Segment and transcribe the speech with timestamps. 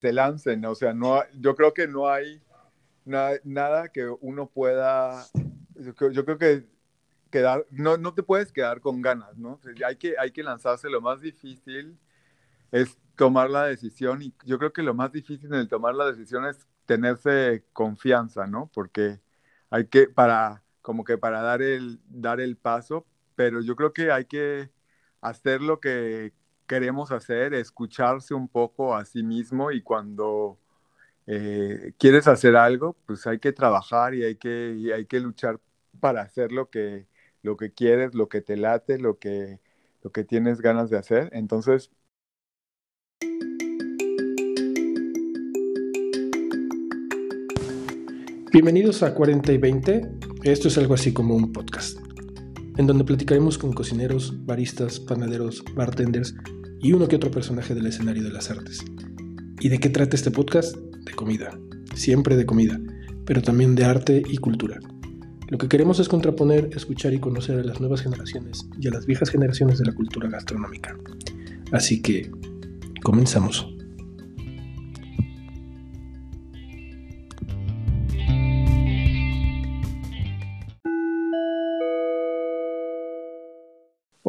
[0.00, 2.42] se lancen, o sea, no, yo creo que no hay
[3.04, 5.26] nada que uno pueda,
[5.74, 6.66] yo creo que
[7.30, 9.60] quedar, no, no te puedes quedar con ganas, ¿no?
[9.86, 11.98] hay, que, hay que lanzarse, lo más difícil
[12.72, 16.06] es tomar la decisión y yo creo que lo más difícil en el tomar la
[16.06, 18.70] decisión es tenerse confianza, ¿no?
[18.72, 19.20] Porque
[19.70, 24.12] hay que, para, como que para dar el, dar el paso, pero yo creo que
[24.12, 24.70] hay que
[25.20, 26.32] hacer lo que
[26.66, 30.58] queremos hacer, escucharse un poco a sí mismo y cuando
[31.26, 35.60] eh, quieres hacer algo, pues hay que trabajar y hay que, hay que luchar
[36.00, 37.06] para hacer lo que,
[37.42, 39.60] lo que quieres, lo que te late, lo que,
[40.02, 41.30] lo que tienes ganas de hacer.
[41.32, 41.90] Entonces,
[48.52, 50.10] Bienvenidos a 40 y 20.
[50.44, 51.98] Esto es algo así como un podcast,
[52.78, 56.34] en donde platicaremos con cocineros, baristas, panaderos, bartenders
[56.80, 58.84] y uno que otro personaje del escenario de las artes.
[59.60, 60.76] ¿Y de qué trata este podcast?
[60.76, 61.58] De comida,
[61.94, 62.80] siempre de comida,
[63.24, 64.78] pero también de arte y cultura.
[65.48, 69.06] Lo que queremos es contraponer, escuchar y conocer a las nuevas generaciones y a las
[69.06, 70.96] viejas generaciones de la cultura gastronómica.
[71.72, 72.30] Así que,
[73.02, 73.75] comenzamos.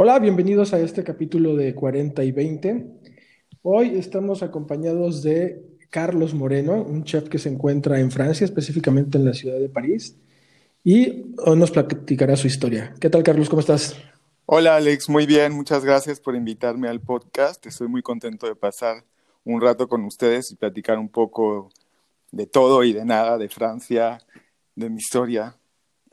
[0.09, 2.85] Hola, bienvenidos a este capítulo de 40 y 20.
[3.61, 9.25] Hoy estamos acompañados de Carlos Moreno, un chef que se encuentra en Francia, específicamente en
[9.25, 10.15] la ciudad de París,
[10.81, 12.95] y hoy nos platicará su historia.
[13.01, 13.49] ¿Qué tal, Carlos?
[13.49, 13.97] ¿Cómo estás?
[14.45, 15.09] Hola, Alex.
[15.09, 15.51] Muy bien.
[15.51, 17.65] Muchas gracias por invitarme al podcast.
[17.65, 19.03] Estoy muy contento de pasar
[19.43, 21.69] un rato con ustedes y platicar un poco
[22.31, 24.19] de todo y de nada, de Francia,
[24.73, 25.57] de mi historia.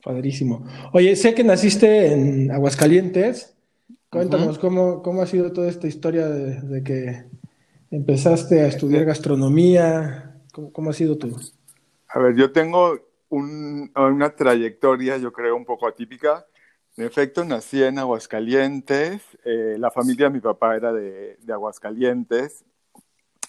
[0.03, 0.67] Padrísimo.
[0.91, 3.54] Oye, sé que naciste en Aguascalientes.
[4.15, 7.25] Cuéntanos, ¿cómo, ¿cómo, ha sido toda esta historia de, que
[7.91, 10.39] empezaste a estudiar gastronomía?
[10.53, 11.35] ¿Cómo, ha sido tú?
[12.07, 12.97] A ver, yo tengo
[13.29, 16.45] una trayectoria, yo creo, un poco atípica.
[16.95, 19.21] En efecto, nací en Aguascalientes.
[19.43, 22.63] Eh, la familia de mi papá era de, de, Aguascalientes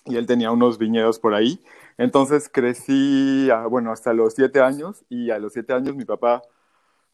[0.05, 1.63] y él tenía unos viñedos por ahí.
[1.97, 6.43] Entonces crecí, bueno, hasta los siete años y a los siete años mi papá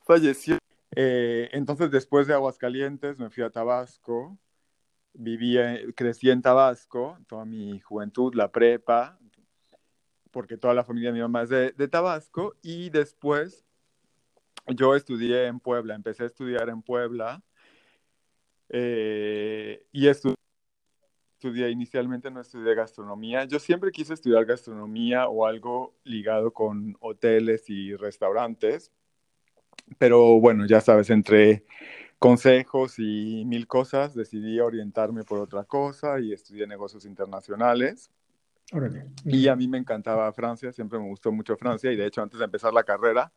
[0.06, 0.56] falleció
[0.94, 4.38] eh, entonces, después de Aguascalientes, me fui a Tabasco,
[5.14, 5.56] viví,
[5.94, 9.18] crecí en Tabasco, toda mi juventud, la prepa,
[10.30, 13.64] porque toda la familia de mi mamá es de, Tabasco, y después
[14.66, 17.42] yo estudié en Puebla, empecé a estudiar en Puebla,
[18.68, 26.52] eh, y estudié, inicialmente no estudié gastronomía, yo siempre quise estudiar gastronomía o algo ligado
[26.52, 28.92] con hoteles y restaurantes,
[29.98, 31.64] pero bueno, ya sabes, entre
[32.18, 38.10] consejos y mil cosas, decidí orientarme por otra cosa y estudié negocios internacionales.
[39.24, 42.38] Y a mí me encantaba Francia, siempre me gustó mucho Francia y de hecho antes
[42.38, 43.30] de empezar la carrera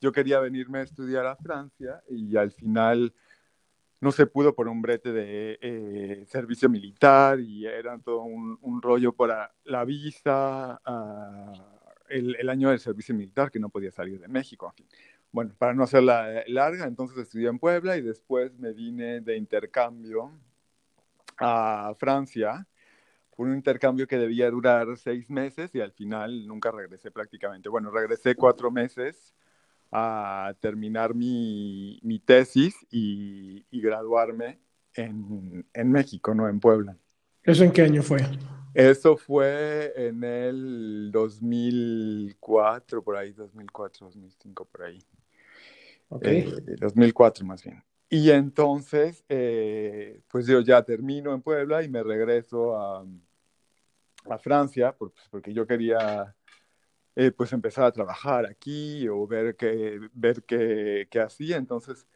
[0.00, 3.14] yo quería venirme a estudiar a Francia y al final
[4.00, 9.14] no se pudo por un brete de eh, servicio militar y era todo un, rollo
[9.14, 11.58] para la visa, uh,
[12.08, 14.74] el, el, año del servicio militar que no podía salir de México
[15.34, 20.30] bueno, para no hacerla larga, entonces estudié en Puebla y después me vine de intercambio
[21.40, 22.68] a Francia,
[23.36, 27.68] un intercambio que debía durar seis meses y al final nunca regresé prácticamente.
[27.68, 29.34] Bueno, regresé cuatro meses
[29.90, 34.60] a terminar mi, mi tesis y, y graduarme
[34.94, 36.96] en, en, México, no en Puebla.
[37.42, 38.18] ¿Eso en qué año fue?
[38.72, 45.00] Eso fue en el 2004, por ahí, 2004, 2005, por ahí.
[46.10, 47.82] 2004 eh, más bien.
[48.08, 53.04] Y entonces, eh, pues yo ya termino en Puebla y me regreso a,
[54.30, 56.34] a Francia pues, porque yo quería
[57.16, 61.56] eh, pues empezar a trabajar aquí o ver qué, ver qué, qué hacía.
[61.56, 62.06] Entonces,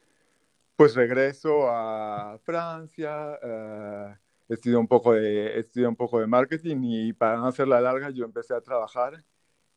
[0.79, 7.13] pues regreso a Francia, uh, estudié, un poco de, estudié un poco de marketing y
[7.13, 9.25] para no hacerla larga yo empecé a trabajar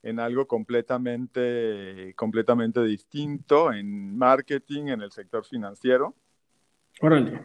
[0.03, 6.15] en algo completamente, completamente distinto, en marketing, en el sector financiero.
[7.01, 7.42] Órale.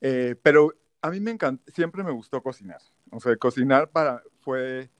[0.00, 2.80] Eh, pero a mí me encanta, siempre me gustó cocinar.
[3.10, 4.90] O sea, cocinar para, fue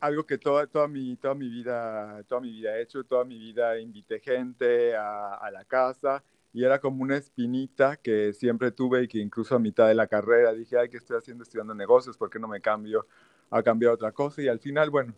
[0.00, 3.38] algo que toda, toda, mi, toda, mi vida, toda mi vida he hecho, toda mi
[3.38, 6.22] vida invité gente a, a la casa
[6.52, 10.06] y era como una espinita que siempre tuve y que incluso a mitad de la
[10.06, 12.18] carrera dije, ay, ¿qué estoy haciendo estudiando negocios?
[12.18, 13.06] ¿Por qué no me cambio
[13.48, 14.42] a cambiar otra cosa?
[14.42, 15.14] Y al final, bueno,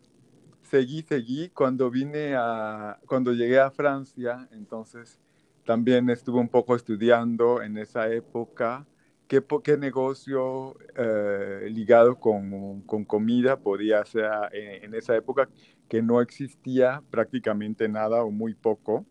[0.75, 1.51] seguí, seguí.
[1.51, 5.21] Cuando vine a, cuando llegué a Francia, entonces
[5.65, 8.85] también estuve un poco estudiando en esa época
[9.29, 9.41] qué,
[9.79, 15.49] negocio eh, ligado con, con, comida podía hacer en, en, esa época
[15.89, 19.07] que no existía prácticamente nada o muy poco.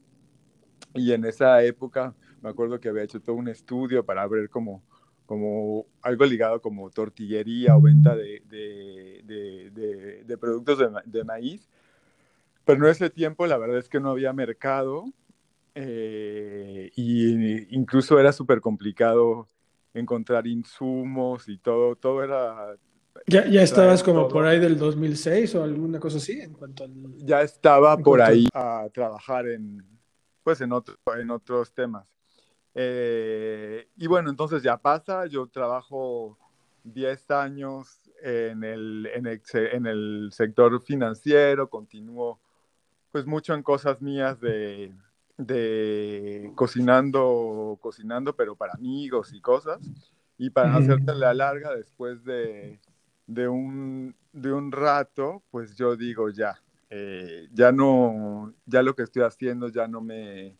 [0.93, 4.83] Y en esa época me acuerdo que había hecho todo un estudio para ver como,
[5.25, 11.67] como algo ligado como tortillería o venta de, de, de, de productos de, maíz.
[12.65, 15.05] Pero en ese tiempo la verdad es que no había mercado
[15.75, 19.47] eh, y incluso era súper complicado
[19.93, 22.75] encontrar insumos y todo, todo era...
[23.27, 26.85] ¿Ya, ya estabas como por ahí del 2006 o alguna cosa así en cuanto
[27.17, 29.85] Ya estaba por ahí a trabajar en,
[30.43, 32.07] pues en, otro, en otros temas.
[32.75, 36.37] Eh, y bueno, entonces ya pasa, yo trabajo
[36.83, 42.39] 10 años en el, en el, en el sector financiero, continúo
[43.11, 44.91] pues mucho en cosas mías de,
[45.37, 49.79] de cocinando, cocinando, pero para amigos y cosas.
[50.35, 52.79] Y para hacerte la larga, después de,
[53.27, 56.59] de, un, de un rato, pues yo digo ya,
[56.89, 60.57] eh, ya no, ya lo que estoy haciendo ya no me,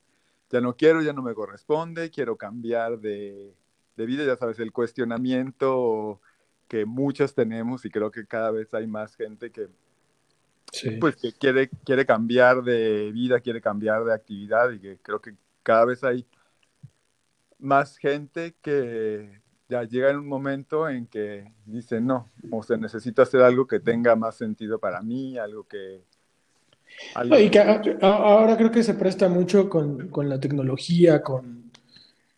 [0.54, 3.56] ya no quiero, ya no me corresponde, quiero cambiar de,
[3.98, 6.22] de vida, ya sabes, el cuestionamiento
[6.68, 9.68] que muchos tenemos y creo que cada vez hay más gente que
[11.00, 15.36] pues que quiere, quiere cambiar de vida, quiere cambiar de actividad y que creo que
[15.64, 16.28] cada vez hay
[17.58, 23.24] más gente que ya llega en un momento en que dice, no, o sea, necesito
[23.24, 26.04] hacer algo que tenga más sentido para mí, algo que...
[27.40, 27.60] Y que
[28.02, 31.72] ahora creo que se presta mucho con, con la tecnología, con,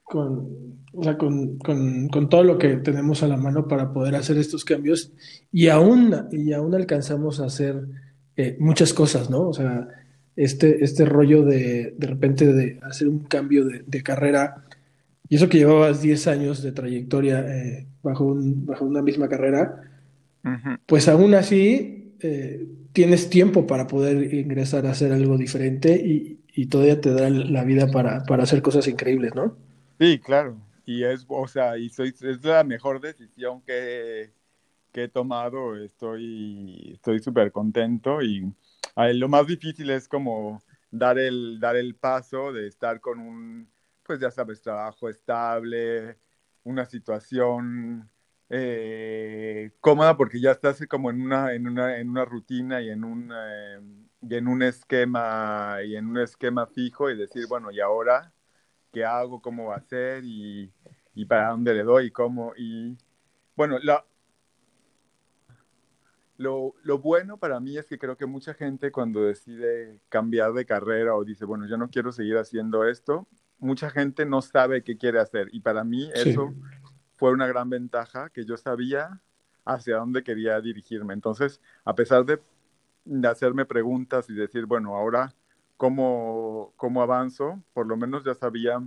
[0.03, 4.15] con, o sea, con, con, con, todo lo que tenemos a la mano para poder
[4.15, 5.11] hacer estos cambios.
[5.51, 7.85] Y aún, y aún alcanzamos a hacer
[8.35, 9.47] eh, muchas cosas, ¿no?
[9.47, 9.87] O sea,
[10.35, 14.65] este, este rollo de de repente de hacer un cambio de, carrera,
[15.29, 19.81] y eso que llevabas 10 años de trayectoria eh, bajo, un, bajo una misma carrera,
[20.85, 27.01] pues aún así eh, tienes tiempo para poder ingresar a hacer algo diferente y, todavía
[27.01, 29.57] te da la vida para, para, hacer cosas increíbles, ¿no?
[29.99, 30.57] Sí, claro.
[30.85, 34.31] Y es, o sea, y soy, es la mejor decisión que,
[34.93, 38.49] que he tomado, estoy estoy súper contento y
[38.95, 43.67] lo más difícil es como dar el, dar el paso de estar con un,
[44.03, 46.15] pues ya sabes, trabajo estable,
[46.63, 48.09] una situación
[48.49, 53.03] eh, cómoda porque ya estás como en una, en una, en una rutina y en
[53.03, 53.79] un, eh,
[54.21, 58.31] y en un esquema y en un esquema fijo y decir, bueno, ¿y ahora
[58.91, 59.41] qué hago?
[59.41, 60.23] ¿Cómo va a ser?
[60.23, 60.71] Y,
[61.15, 62.97] y para dónde le doy, cómo, y
[63.55, 64.05] bueno, la,
[66.37, 70.65] lo, lo, bueno para mí es que creo que mucha gente cuando decide cambiar de
[70.65, 73.27] carrera o dice, bueno, yo no quiero seguir haciendo esto,
[73.57, 75.47] mucha gente no sabe qué quiere hacer.
[75.51, 76.53] Y para mí eso
[77.17, 79.21] fue una gran ventaja, que yo sabía
[79.65, 81.13] hacia dónde quería dirigirme.
[81.13, 82.41] Entonces, a pesar de,
[83.27, 85.33] hacerme preguntas y decir, bueno, ahora,
[85.77, 87.61] ¿cómo, ¿cómo avanzo?
[87.73, 88.81] Por lo menos ya sabía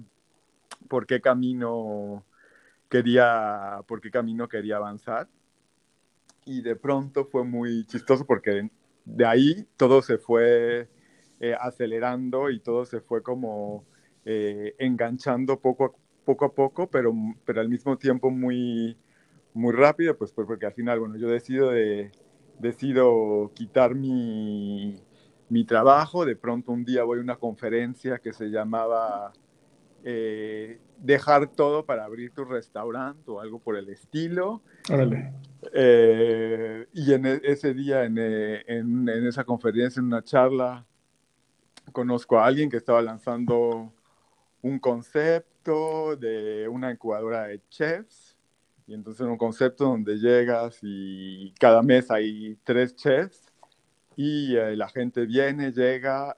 [0.89, 2.25] por qué camino
[2.89, 5.29] quería, por qué camino quería avanzar
[6.49, 8.71] y de pronto fue muy chistoso porque
[9.05, 10.89] de ahí todo se fue
[11.41, 13.85] eh, acelerando y todo se fue como
[14.25, 15.93] eh, enganchando poco a,
[16.29, 17.15] poco a poco, pero,
[17.47, 18.99] pero al mismo tiempo muy,
[19.55, 22.13] muy rápido, pues, pues porque al final, bueno, yo decido, de,
[22.59, 24.95] decido quitar mi,
[25.49, 29.33] mi trabajo, de pronto un día voy a una conferencia que se llamaba
[30.05, 34.61] eh, dejar todo para abrir tu restaurante o algo por el estilo.
[35.73, 40.85] Eh, y en e, ese día, eh, en, en, esa conferencia, en una charla,
[41.91, 43.95] conozco a alguien que estaba lanzando
[44.62, 48.37] un concepto de una incubadora de chefs.
[48.87, 53.43] Y entonces un concepto donde llegas y cada mes hay tres chefs
[54.17, 56.37] y la gente viene, llega,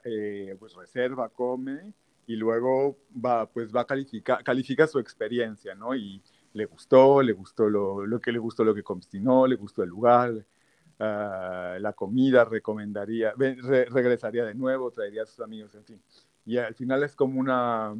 [0.59, 1.93] pues reserva, come
[2.27, 5.95] y luego va, pues va a calificar, califica su experiencia, ¿no?
[5.95, 6.21] Y
[6.53, 9.89] le gustó, le gustó lo, lo que le gustó lo que cocinó, le gustó el
[9.89, 16.01] lugar, uh, la comida, recomendaría, re, regresaría de nuevo, traería a sus amigos, en fin.
[16.45, 17.93] Y al final es como una,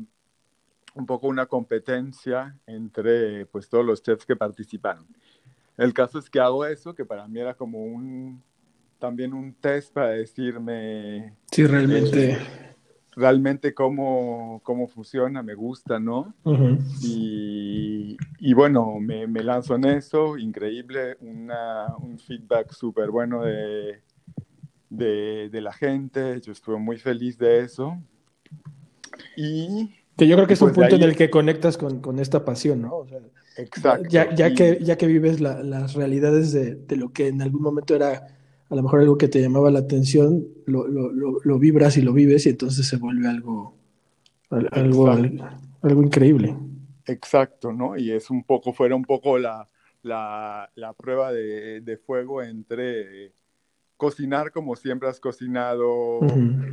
[0.96, 5.06] un poco una competencia entre pues todos los chefs que participaron.
[5.78, 8.44] El caso es que hago eso, que para mí era como un,
[9.00, 11.36] también un test para decirme...
[11.52, 12.32] Sí, realmente...
[12.34, 12.38] Eh,
[13.14, 16.34] realmente cómo, cómo funciona, me gusta, ¿no?
[17.02, 24.02] y, y, bueno, me, me, lanzo en eso, increíble, una, un feedback súper bueno de,
[24.90, 28.02] de, de, la gente, yo estuve muy feliz de eso.
[29.36, 29.96] Y...
[30.18, 32.46] Que yo creo que es un pues punto en el que conectas con, con esta
[32.46, 32.98] pasión, ¿no?
[32.98, 33.20] O sea,
[33.58, 34.08] Exacto.
[34.10, 37.96] Ya, ya que, ya que vives las realidades de, de, lo que en algún momento
[37.96, 38.28] era
[38.72, 42.14] a lo mejor algo que te llamaba la atención, lo, lo, lo, vibras y lo
[42.14, 43.76] vives y entonces se vuelve algo,
[44.50, 46.56] algo, algo, increíble.
[47.06, 47.98] Exacto, ¿no?
[47.98, 49.68] Y es un poco, fuera un poco la,
[50.04, 53.34] la, la prueba de, de, fuego entre
[53.98, 56.22] cocinar como siempre has cocinado,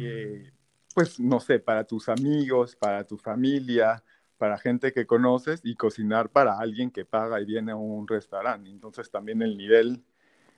[0.01, 0.53] eh,
[0.99, 4.03] pues no sé, para tus amigos, para tu familia,
[4.37, 8.69] para gente que conoces y cocinar para alguien que paga y viene a un restaurante.
[8.69, 10.03] Entonces también el nivel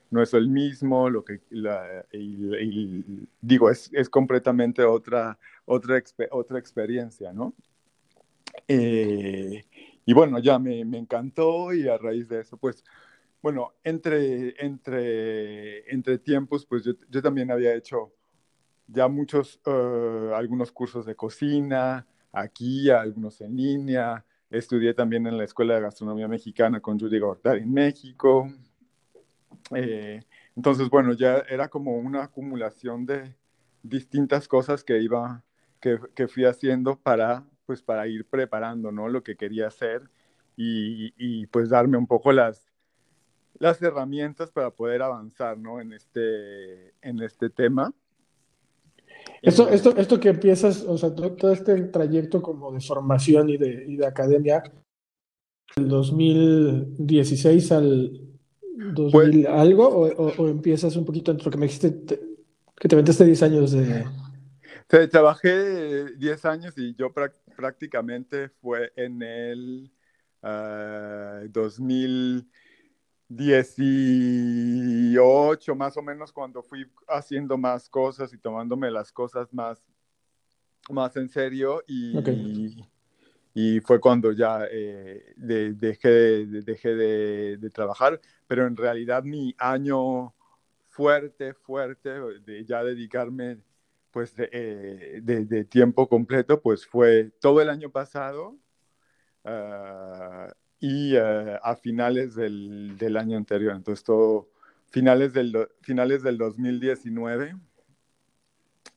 [0.09, 1.41] no es el mismo, lo que
[2.11, 3.05] y,
[3.39, 7.53] digo, es, es, completamente otra, otra, otra experiencia, ¿no?
[8.67, 9.63] Eh,
[10.07, 12.83] y bueno, ya me, me, encantó y a raíz de eso, pues,
[13.43, 18.11] bueno, entre, entre, entre tiempos, pues yo, yo también había hecho
[18.91, 25.43] ya muchos, uh, algunos cursos de cocina, aquí, algunos en línea, estudié también en la
[25.45, 28.49] Escuela de Gastronomía Mexicana con Judy Gortari en México,
[29.75, 30.21] eh,
[30.55, 33.35] entonces, bueno, ya era como una acumulación de
[33.83, 35.43] distintas cosas que iba,
[35.79, 39.07] que, que, fui haciendo para, pues, para ir preparando, ¿no?
[39.09, 40.09] Lo que quería hacer
[40.55, 42.67] y, y, pues darme un poco las,
[43.59, 45.79] las herramientas para poder avanzar, ¿no?
[45.81, 47.93] En este, en este tema.
[49.41, 53.85] Esto, esto, esto que empiezas, o sea, todo, este trayecto como de formación y de,
[53.87, 54.61] y de academia,
[55.75, 58.31] del 2016 al,
[58.81, 62.03] ¿2000 pues algo o, empiezas un poquito entre lo que me dijiste
[62.75, 64.05] que te metiste 10 años de...
[65.09, 67.13] trabajé 10 años y yo
[67.55, 69.91] prácticamente fue en el
[73.31, 79.81] 2018 más o menos cuando fui haciendo más cosas y tomándome las cosas más,
[80.89, 82.75] más en serio y,
[83.53, 90.33] y fue cuando ya eh, dejé, de, dejé de, trabajar, pero en realidad mi año
[90.89, 93.59] fuerte, fuerte, de ya dedicarme
[94.11, 98.57] pues de, eh, tiempo completo, pues fue todo el año pasado
[99.45, 100.49] ah,
[100.81, 104.49] y ah, a finales del, del, año anterior, entonces todo
[104.89, 107.55] finales del, finales del 2019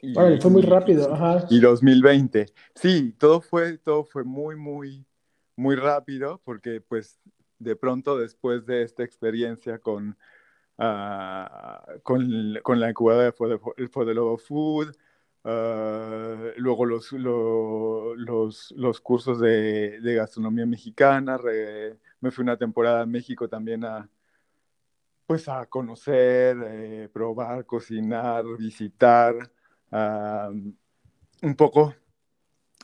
[0.00, 1.46] y, fue muy rápido, ajá.
[1.48, 2.46] Y 2020.
[2.74, 5.06] Sí, todo fue, todo fue muy, muy,
[5.56, 7.18] muy rápido porque pues
[7.58, 10.16] de pronto después de esta experiencia con,
[10.78, 13.32] uh, con, con, la incubadora
[13.76, 14.94] de Fodelobo Food,
[15.44, 21.38] uh, luego los, los, los, cursos de, de gastronomía mexicana,
[22.20, 24.08] me fui una temporada a México también a,
[25.26, 29.34] pues a conocer, eh, probar, cocinar, visitar
[31.42, 31.94] un poco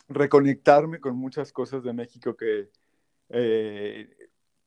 [0.08, 2.70] reconectarme con muchas cosas de México que,
[3.30, 4.08] eh,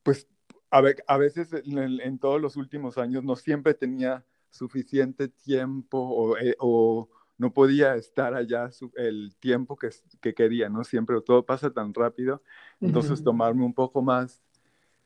[0.02, 0.26] pues,
[0.70, 0.80] a,
[1.18, 7.96] veces en, todos los últimos años no siempre tenía suficiente tiempo eh, o, no podía
[7.96, 10.84] estar allá el tiempo que, que, quería, ¿no?
[10.84, 12.42] Siempre todo pasa tan rápido,
[12.80, 14.42] entonces tomarme un poco más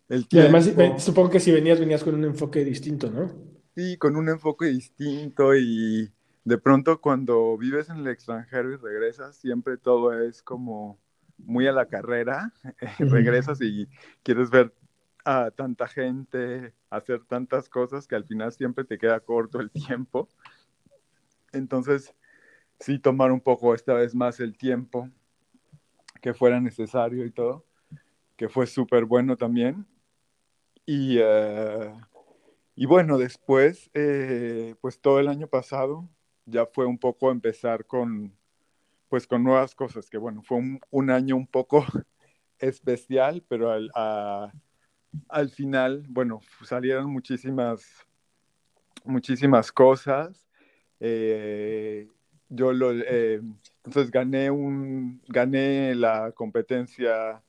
[0.08, 0.58] el tiempo.
[0.58, 3.32] Y además, supongo que si venías, venías con un enfoque distinto, ¿no?
[3.75, 6.11] Sí, con un enfoque distinto y
[6.44, 10.99] de pronto cuando vives en el extranjero y regresas, siempre todo es como
[11.38, 12.52] muy a la carrera,
[12.99, 13.88] regresas y
[14.23, 14.75] quieres ver
[15.25, 20.28] a tanta gente, hacer tantas cosas que al final siempre te queda corto el tiempo.
[21.52, 22.14] Entonces,
[22.81, 25.09] sí tomar un poco esta vez más el tiempo
[26.21, 27.64] que fuera necesario y todo,
[28.37, 29.87] que fue súper bueno también.
[30.85, 31.93] Y, eh,
[32.75, 36.09] y bueno, después, eh, pues todo el año pasado
[36.47, 38.35] ya fue un poco empezar con,
[39.09, 40.59] pues con nuevas cosas, que bueno, fue
[40.90, 41.85] un, año un poco
[42.59, 43.90] especial, pero al,
[45.28, 47.85] al final, bueno, salieron muchísimas,
[49.05, 50.48] muchísimas cosas.
[51.00, 52.09] Eh,
[52.49, 53.40] yo lo, eh,
[53.85, 57.43] entonces gané un, gané la competencia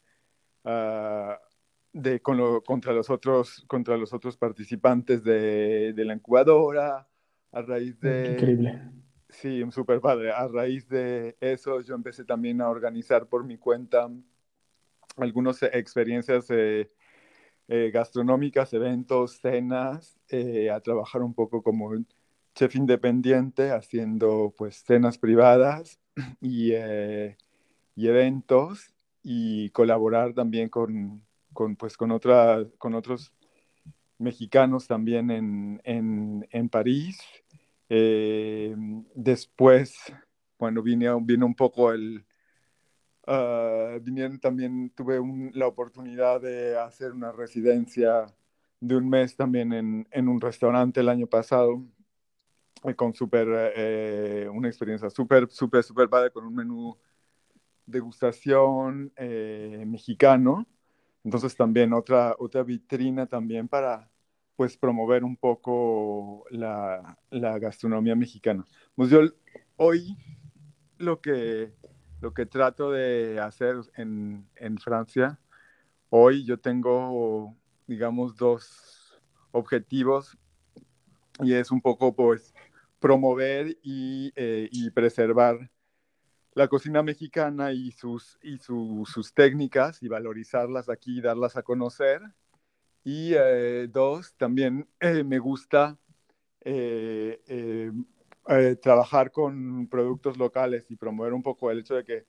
[0.65, 1.39] ah,
[1.93, 7.07] de, contra, los otros, contra los otros participantes de, de la incubadora
[7.51, 8.33] a raíz de...
[8.33, 8.81] Increíble.
[9.29, 10.31] Sí, súper padre.
[10.31, 14.09] A raíz de eso yo empecé también a organizar por mi cuenta
[15.17, 16.89] algunas experiencias eh,
[17.67, 21.93] eh, gastronómicas, eventos, cenas, eh, a trabajar un poco como
[22.59, 25.97] chef independiente, haciendo pues cenas privadas
[26.41, 31.23] y, y eventos y colaborar también con,
[31.53, 33.31] con, pues, con, otra, con otros
[34.17, 37.21] mexicanos también en, en, en París.
[37.87, 38.75] Eh,
[39.15, 39.95] después,
[40.57, 42.25] bueno, vino, vino un poco el,
[43.27, 44.01] Uh,
[44.41, 45.21] también, tuve
[45.53, 48.25] la oportunidad de hacer una residencia
[48.79, 51.98] de un mes también en, en un restaurante el año pasado, eh,
[52.95, 56.97] con super, eh, una experiencia súper, súper, súper padre, con un menú
[57.85, 60.65] degustación eh, mexicano.
[61.23, 64.09] Entonces también otra, otra vitrina también para
[64.55, 68.65] pues promover un poco la, la gastronomía mexicana.
[68.95, 69.21] Pues yo
[69.77, 70.17] hoy
[70.97, 71.73] lo que
[72.21, 75.39] lo que trato de hacer en, en Francia,
[76.09, 77.55] hoy yo tengo,
[77.87, 79.21] digamos, dos
[79.51, 80.37] objetivos
[81.39, 82.53] y es un poco, pues,
[82.99, 85.71] promover y, eh, y preservar
[86.53, 88.37] la cocina mexicana y, sus,
[89.33, 92.21] técnicas y valorizarlas aquí y darlas a conocer.
[93.03, 95.97] Y eh, dos, también eh, me gusta
[98.81, 102.25] trabajar con productos locales y promover un poco el hecho de que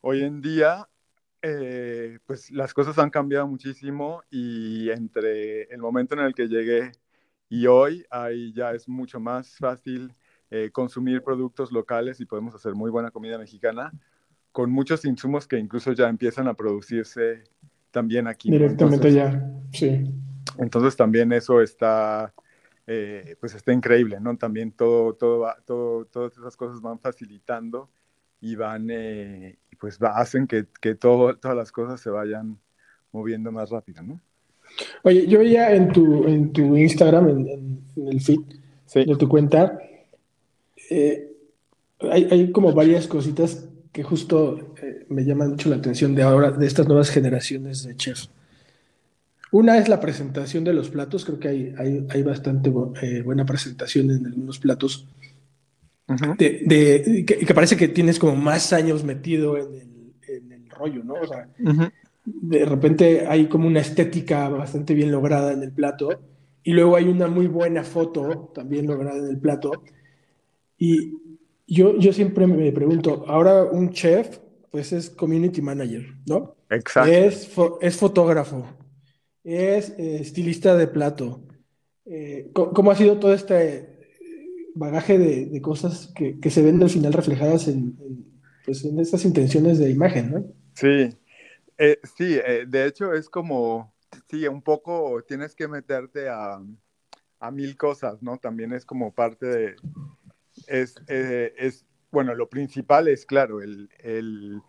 [0.00, 0.88] hoy en día
[2.26, 6.92] pues las cosas han cambiado muchísimo y entre el momento en el que llegué
[7.48, 10.14] y hoy ahí ya es mucho más fácil
[10.50, 13.92] eh, consumir productos locales y podemos hacer muy buena comida mexicana
[14.52, 17.44] con muchos insumos que incluso ya empiezan a producirse
[17.90, 18.50] también aquí.
[18.50, 20.04] Directamente ya, sí.
[20.58, 22.32] Entonces también eso está
[22.90, 24.34] eh, pues está increíble, ¿no?
[24.38, 27.90] También todo, todo, todo, todas esas cosas van facilitando
[28.40, 32.58] y van, eh, pues hacen que, que todo, todas las cosas se vayan
[33.12, 34.18] moviendo más rápido, ¿no?
[35.02, 38.40] Oye, yo veía en tu, en tu Instagram, en, el feed
[38.94, 39.78] de tu cuenta,
[40.90, 41.30] eh,
[42.00, 44.74] hay, hay, como varias cositas que justo
[45.08, 48.30] me llaman mucho la atención de ahora, de estas nuevas generaciones de chefs.
[49.50, 52.70] Una es la presentación de los platos, creo que hay, hay, hay bastante
[53.02, 55.06] eh, buena presentación en algunos platos,
[56.38, 61.14] de, que, parece que tienes como más años metido en el, en el rollo, ¿no?
[61.14, 61.48] O sea,
[62.40, 66.08] de repente hay como una estética bastante bien lograda en el plato
[66.62, 69.84] y luego hay una muy buena foto también lograda en el plato.
[70.76, 71.14] Y
[71.66, 74.38] yo, yo siempre me pregunto, ahora un chef,
[74.70, 76.56] pues es community manager, ¿no?
[76.70, 77.10] Exacto.
[77.10, 77.50] Es,
[77.80, 78.66] es fotógrafo,
[79.44, 81.42] es eh, estilista de plato.
[82.04, 83.98] Eh, ¿cómo, ha sido todo este
[84.74, 87.96] bagaje de, cosas que, se ven al final reflejadas en,
[88.64, 90.44] pues, en, estas intenciones de imagen, ¿no?
[90.74, 91.10] Sí,
[91.78, 93.94] eh, sí, de hecho es como,
[94.28, 96.60] sí, un poco tienes que meterte a,
[97.40, 98.36] a mil cosas, ¿no?
[98.38, 99.76] También es como parte de,
[100.66, 104.62] es, es bueno, lo principal es, claro, el, el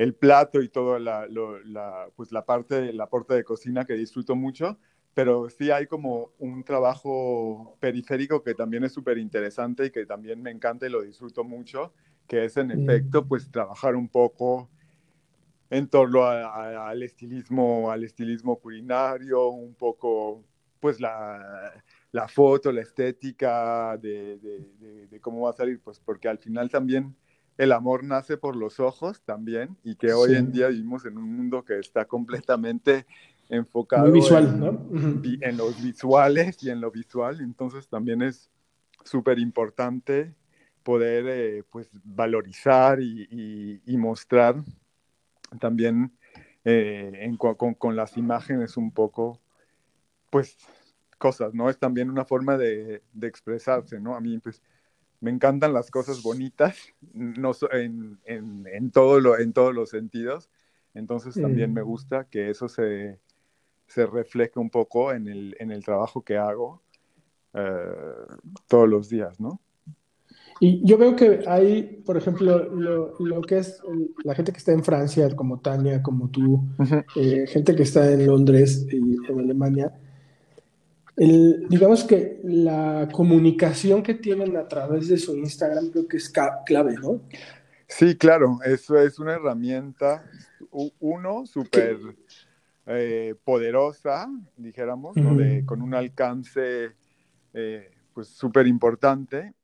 [0.00, 4.34] el plato y toda la, la, pues la parte, la parte de cocina que disfruto
[4.34, 4.78] mucho,
[5.12, 10.40] pero sí hay como un trabajo periférico que también es súper interesante y que también
[10.40, 11.92] me encanta y lo disfruto mucho,
[12.26, 14.70] que es en efecto pues trabajar un poco
[15.70, 20.44] en torno al estilismo, al estilismo culinario, un poco
[20.80, 21.72] pues la,
[22.12, 26.70] la foto, la estética de, de, de, cómo va a salir, pues porque al final
[26.70, 27.14] también
[27.56, 31.36] el amor nace por los ojos también y que hoy en día vivimos en un
[31.36, 33.06] mundo que está completamente
[33.50, 35.22] enfocado visual, en, ¿no?
[35.22, 38.50] en, los visuales y en lo visual, entonces también es
[39.04, 40.34] súper importante
[40.82, 44.56] poder eh, pues valorizar y, mostrar
[45.58, 46.12] también
[46.64, 49.40] eh, con, con, las imágenes un poco
[50.30, 50.56] pues
[51.18, 51.68] cosas, ¿no?
[51.68, 54.14] Es también una forma de, de expresarse, ¿no?
[54.14, 54.62] A mí pues
[55.20, 60.50] me encantan las cosas bonitas, no, en, en, en, todo lo, en todos los sentidos.
[60.94, 63.20] Entonces también me gusta que eso se,
[63.86, 66.82] se refleje un poco en el, en el trabajo que hago
[67.54, 67.92] eh,
[68.66, 69.60] todos los días, ¿no?
[70.62, 73.80] Y yo veo que hay, por ejemplo, lo, lo que es
[74.24, 76.68] la gente que está en Francia, como Tania, como tú,
[77.16, 79.90] eh, gente que está en Londres y en Alemania,
[81.16, 86.30] digamos que la comunicación que tienen a través de su Instagram creo que es
[86.66, 87.22] clave, ¿no?
[87.88, 90.24] Sí, claro, eso es una herramienta,
[91.00, 91.96] uno, súper
[92.86, 95.16] eh, poderosa, dijéramos,
[95.64, 96.90] con un alcance
[97.54, 99.54] eh, pues súper importante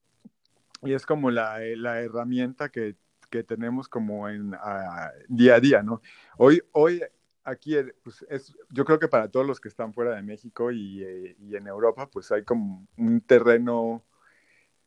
[0.82, 2.96] y es como la, la herramienta que,
[3.30, 4.54] que, tenemos como en
[5.28, 6.00] día a día, ¿no?
[6.38, 7.02] Hoy, hoy
[7.46, 11.02] aquí pues es, yo creo que para todos los que están fuera de México y,
[11.02, 14.04] eh, y, en Europa, pues hay como un terreno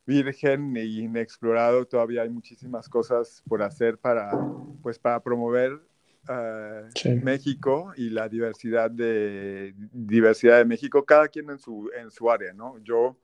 [0.05, 1.85] virgen e inexplorado.
[1.85, 4.31] Todavía hay muchísimas cosas por hacer para,
[4.81, 11.59] pues, para promover uh, México y la diversidad de, diversidad de México, cada quien en
[11.59, 12.77] su, en su área, ¿no?
[12.79, 13.17] Yo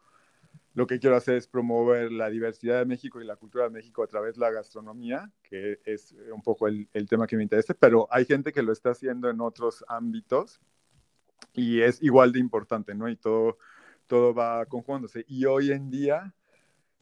[0.75, 4.03] lo que quiero hacer es promover la diversidad de México y la cultura de México
[4.03, 7.73] a través de la gastronomía, que es un poco el, el tema que me interesa,
[7.73, 10.61] pero hay gente que lo está haciendo en otros ámbitos
[11.53, 13.09] y es igual de importante, ¿no?
[13.09, 13.57] Y todo,
[14.07, 15.25] todo va conjugándose.
[15.27, 16.33] Y hoy en día,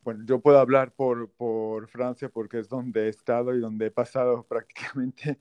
[0.01, 3.91] bueno, yo puedo hablar por, por Francia porque es donde he estado y donde he
[3.91, 5.39] pasado prácticamente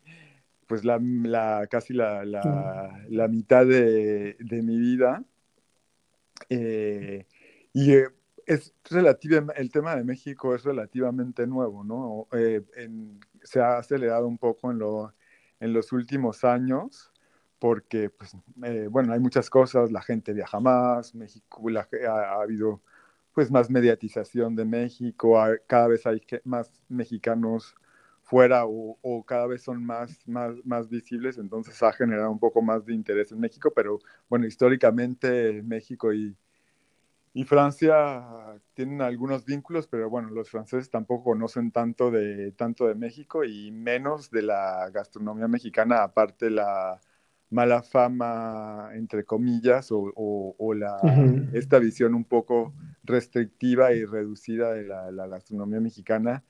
[0.66, 5.22] pues la, la casi la, la, la mitad de, de, mi vida.
[6.48, 7.26] Eh,
[7.74, 8.08] y eh,
[8.46, 12.28] es relativa, el tema de México es relativamente nuevo, ¿no?
[12.32, 12.62] Eh,
[13.42, 15.14] se ha acelerado un poco en, lo,
[15.60, 17.12] en los últimos años
[17.58, 21.62] porque, pues, eh, bueno, hay muchas cosas, la gente viaja más, México,
[22.08, 22.82] ha, habido
[23.32, 27.74] pues más mediatización de México, cada vez hay más mexicanos
[28.22, 32.62] fuera o, o, cada vez son más, más, más visibles, entonces ha generado un poco
[32.62, 36.36] más de interés en México, pero bueno, históricamente México y,
[37.34, 42.94] y Francia tienen algunos vínculos, pero bueno, los franceses tampoco conocen tanto de, tanto de
[42.94, 47.00] México y menos de la gastronomía mexicana, aparte la
[47.48, 51.50] mala fama, entre comillas, o, o, o la, uh -huh.
[51.54, 56.44] esta visión un poco restrictiva y reducida de la, la, gastronomía mexicana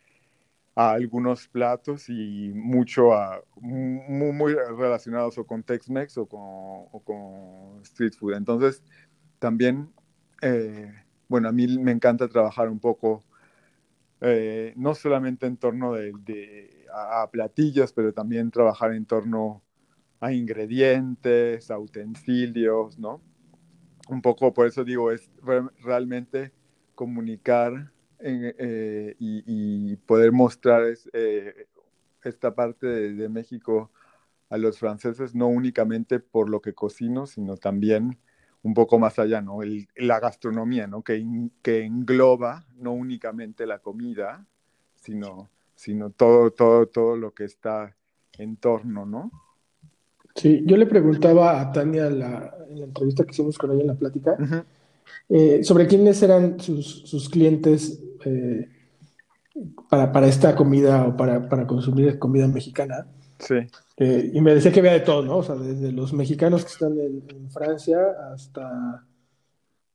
[0.74, 7.02] a algunos platos y mucho a, muy, muy relacionados o con Tex-Mex o con, o
[7.04, 8.34] con street food.
[8.34, 8.82] Entonces,
[9.38, 9.92] también
[10.42, 10.92] eh,
[11.28, 13.24] bueno, a mí me encanta trabajar un poco,
[14.20, 19.62] eh, no solamente en torno de, a, a, platillos, pero también trabajar en torno
[20.20, 23.22] a ingredientes, a utensilios, ¿no?
[24.08, 26.52] Un poco, por eso digo, es re realmente
[26.94, 31.66] comunicar en, eh, y, poder mostrar es, eh,
[32.22, 33.90] esta parte de México
[34.48, 38.18] a los franceses, no únicamente por lo que cocino, sino también
[38.62, 39.62] un poco más allá, ¿no?
[39.62, 41.02] El, la gastronomía, ¿no?
[41.02, 41.24] Que,
[41.62, 44.46] que, engloba no únicamente la comida,
[44.94, 47.96] sino, sino todo, todo, todo lo que está
[48.38, 49.30] en torno, ¿no?
[50.34, 53.86] Sí, yo le preguntaba a Tania la, en la entrevista que hicimos con ella en
[53.88, 54.64] la plática uh -huh.
[55.28, 58.68] eh, sobre quiénes eran sus, sus clientes eh,
[59.90, 63.06] para, para, esta comida o para, para consumir comida mexicana.
[63.42, 63.56] Sí.
[63.96, 65.38] Eh, y me decía que había de todo, ¿no?
[65.38, 67.98] O sea, desde los mexicanos que están en, en Francia
[68.32, 69.04] hasta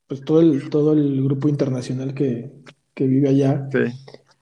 [0.07, 2.51] pues todo el, todo el grupo internacional que,
[2.93, 3.69] que vive allá.
[3.71, 3.79] Sí.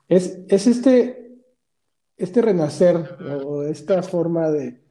[0.07, 1.35] Es, es este,
[2.17, 4.81] este renacer o esta forma de,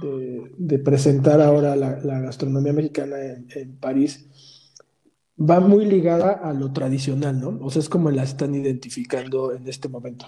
[0.00, 4.28] de, de presentar ahora la, la gastronomía mexicana en, en, París
[5.38, 7.58] va muy ligada a lo tradicional, ¿no?
[7.60, 10.26] O sea, es como la están identificando en este momento.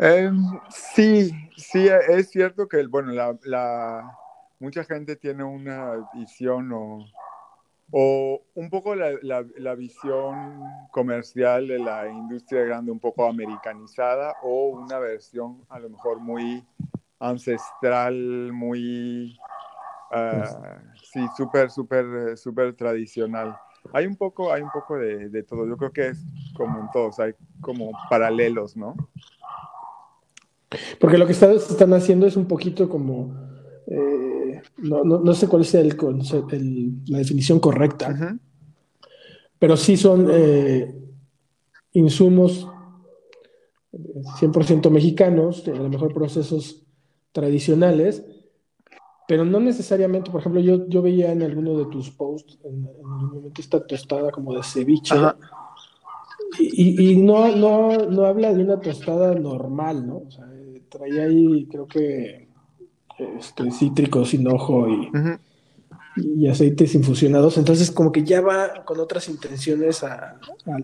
[0.00, 0.30] Eh,
[0.70, 4.16] sí, sí, es cierto que, bueno, la, la,
[4.60, 7.04] mucha gente tiene una visión o,
[7.90, 14.36] o un poco la, la, la, visión comercial de la industria grande un poco americanizada
[14.42, 16.64] o una versión a lo mejor muy
[17.18, 19.36] ancestral, muy,
[20.12, 20.46] uh,
[21.12, 23.58] sí, súper, súper, súper tradicional.
[23.92, 25.66] Hay un poco, hay un poco de, de todo.
[25.66, 26.24] Yo creo que es
[26.56, 28.94] como en todos, hay como paralelos, ¿no?
[31.00, 33.34] Porque lo que están haciendo es un poquito como,
[33.86, 35.96] eh, no, no, no, sé cuál es el,
[37.06, 38.38] la definición correcta, uh -huh.
[39.58, 40.94] pero sí son eh,
[41.92, 42.68] insumos
[43.92, 46.84] 100% mexicanos, a lo mejor procesos
[47.32, 48.24] tradicionales,
[49.26, 53.06] pero no necesariamente, por ejemplo, yo, yo veía en alguno de tus posts, en, en
[53.06, 55.14] momento esta tostada como de ceviche,
[56.58, 60.22] y, y, no, no, no habla de una tostada normal, ¿no?
[60.26, 60.46] O sea,
[60.88, 62.48] traía ahí, creo que,
[63.38, 65.40] este, cítricos, hinojo y, uh -huh.
[66.16, 67.58] y aceites infusionados.
[67.58, 70.38] Entonces, como que ya va con otras intenciones a, a,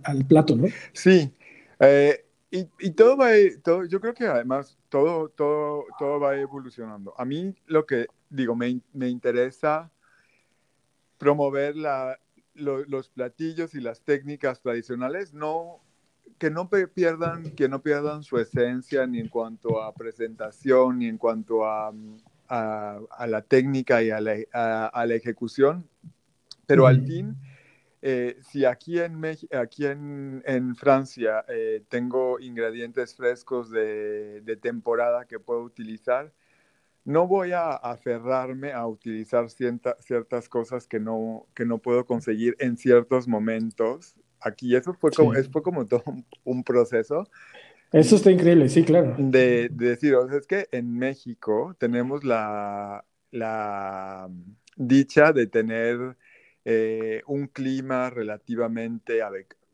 [0.04, 0.66] al plato, ¿no?
[0.92, 1.32] Sí.
[1.80, 3.30] Eh, y, y, todo va,
[3.62, 7.12] todo, yo creo que además todo, todo, todo va evolucionando.
[7.18, 9.90] A mí lo que digo, me, me interesa
[11.18, 12.18] promover la,
[12.54, 15.80] lo, los platillos y las técnicas tradicionales, no
[16.38, 21.18] que no pierdan, que no pierdan su esencia ni en cuanto a presentación, ni en
[21.18, 21.92] cuanto a,
[22.49, 25.88] a, a la técnica y a la, a, la ejecución,
[26.66, 27.37] pero al fin,
[28.03, 35.25] eh, si aquí en, aquí en, en Francia eh, tengo ingredientes frescos de, de, temporada
[35.27, 36.33] que puedo utilizar,
[37.05, 42.57] no voy a aferrarme a utilizar cierta, ciertas cosas que no, que no puedo conseguir
[42.59, 44.74] en ciertos momentos aquí.
[44.74, 45.48] Eso fue como, sí.
[45.50, 47.28] fue como todo un, un, proceso.
[47.92, 49.14] Eso está increíble, sí, claro.
[49.18, 54.28] De, de decir, o sea, es que en México tenemos la, la
[54.76, 56.16] dicha de tener
[56.64, 59.20] eh, un clima relativamente,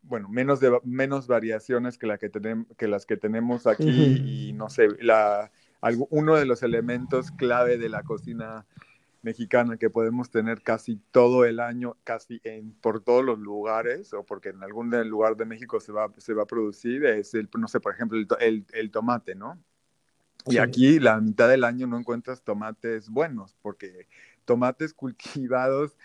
[0.03, 2.31] bueno, menos, de, menos variaciones que, la que,
[2.77, 5.51] que las que tenemos aquí y no sé, la,
[6.11, 8.67] uno de los elementos clave de la cocina
[9.23, 14.25] mexicana que podemos tener casi todo el año, casi en, por todos los lugares, o
[14.25, 17.69] porque en algún lugar de México se va, se va a producir, es el, no
[17.69, 19.63] sé, por ejemplo, el, el, tomate, ¿no?
[20.47, 24.07] Y aquí la mitad del año no encuentras tomates buenos, porque
[24.47, 25.97] tomates cultivados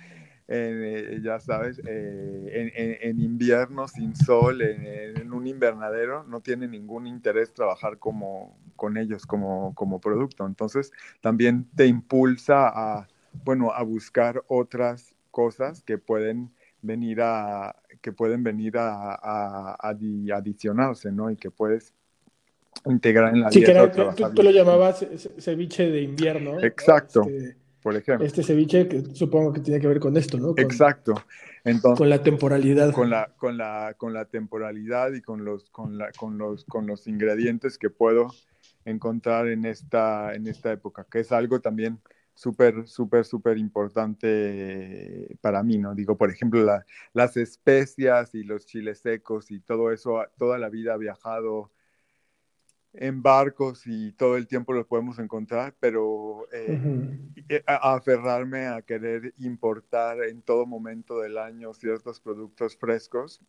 [0.47, 7.51] eh, ya sabes, eh, en, invierno sin sol, en, un invernadero, no tiene ningún interés
[7.51, 10.45] trabajar como, con ellos como, como producto.
[10.45, 13.07] Entonces, también te impulsa a,
[13.43, 21.11] bueno, a buscar otras cosas que pueden venir a, que pueden venir a, a, adicionarse,
[21.11, 21.31] ¿no?
[21.31, 21.93] Y que puedes
[22.85, 23.91] integrar en la sí, dieta.
[24.15, 25.05] Sí, tú, lo llamabas
[25.39, 26.59] ceviche de invierno.
[26.61, 27.23] Exacto.
[27.23, 28.25] Este, por ejemplo.
[28.25, 30.53] Este ceviche que supongo que tiene que ver con esto, ¿no?
[30.57, 31.15] Exacto.
[31.63, 32.93] Entonces, con la temporalidad.
[32.93, 36.85] Con la, con la, con la temporalidad y con los, con, la, con, los, con
[36.85, 38.31] los ingredientes que puedo
[38.85, 41.99] encontrar en esta, en esta época, que es algo también
[42.35, 45.95] súper, súper, súper importante para mí, ¿no?
[45.95, 46.65] Digo, por ejemplo,
[47.13, 51.71] las especias y los chiles secos y todo eso, toda la vida ha viajado
[52.93, 57.19] en barcos y todo el tiempo los podemos encontrar, pero eh,
[57.49, 63.41] eh, aferrarme a querer importar en todo momento del año ciertos productos frescos,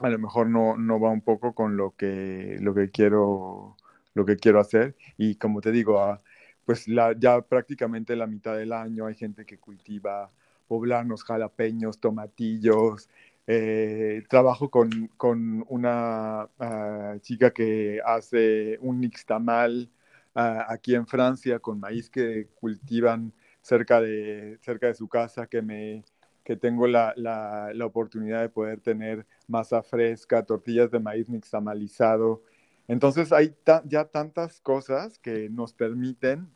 [0.00, 3.76] a lo mejor no, no va un poco con lo que, lo que quiero
[4.14, 6.22] lo que quiero hacer y como te digo, ah,
[6.64, 6.86] pues
[7.18, 10.30] ya prácticamente la mitad del año hay gente que cultiva
[10.66, 13.08] poblanos, jalapeños, tomatillos,
[13.46, 19.90] eh, trabajo con, con una ah, chica que hace un nixtamal
[20.34, 25.62] uh, aquí en Francia con maíz que cultivan cerca de, cerca de su casa, que,
[25.62, 26.04] me,
[26.44, 32.42] que tengo la, la, la oportunidad de poder tener masa fresca, tortillas de maíz nixtamalizado.
[32.88, 33.54] Entonces hay
[33.86, 36.48] ya tantas cosas que nos permiten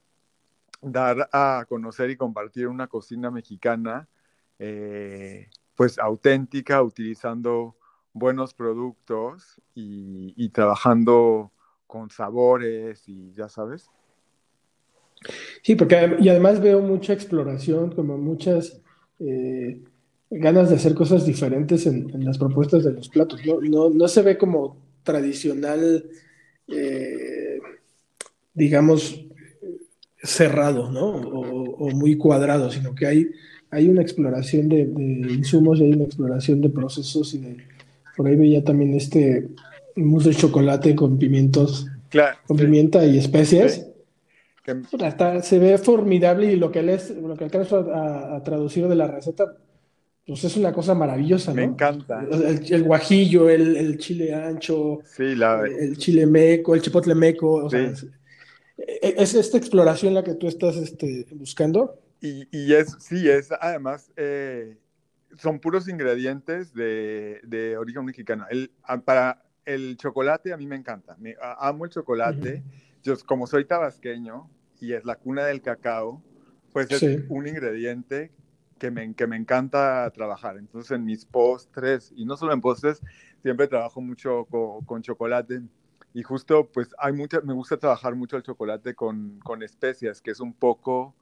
[0.82, 4.08] dar a conocer y compartir una cocina mexicana
[4.58, 7.76] eh, pues auténtica, utilizando
[8.12, 11.52] buenos productos y, trabajando
[11.86, 13.88] con sabores y ya sabes.
[15.62, 18.80] Sí, porque y además veo mucha exploración, como muchas
[19.20, 19.80] eh,
[20.30, 23.40] ganas de hacer cosas diferentes en, las propuestas de los platos.
[23.62, 26.04] No, se ve como tradicional,
[26.68, 27.58] eh,
[28.52, 29.24] digamos,
[30.22, 31.06] cerrado, ¿no?
[31.06, 33.28] o, muy cuadrado, sino que hay
[33.70, 37.56] hay una exploración de, insumos y hay una exploración de procesos y de
[38.16, 39.48] por ahí veía también este
[39.94, 41.86] mousse de chocolate con pimientos,
[42.46, 43.86] con pimienta y especias.
[45.42, 49.56] se ve formidable y lo que les, lo que alcanzo a, traducir de la receta,
[50.28, 51.56] pues es una cosa maravillosa, ¿no?
[51.56, 52.22] Me encanta.
[52.30, 57.90] El, guajillo, el, chile ancho, el chile meco, el chipotle meco, o sea,
[58.76, 61.98] es, esta exploración la que tú estás este, buscando.
[62.20, 64.76] Y, es, sí, es además, eh,
[65.38, 68.44] son puros ingredientes de, de origen mexicano.
[68.50, 68.70] El,
[69.06, 72.62] para el chocolate a mí me encanta, me, amo el chocolate.
[73.02, 76.22] Yo, como soy tabasqueño y es la cuna del cacao,
[76.70, 78.30] pues es un ingrediente
[78.78, 80.56] que me, que me encanta trabajar.
[80.56, 83.02] Entonces en mis postres, y no solo en postres,
[83.42, 85.62] siempre trabajo mucho con, con chocolate.
[86.14, 90.30] Y justo, pues hay mucha, me gusta trabajar mucho el chocolate con, con especias, que
[90.30, 91.14] es un poco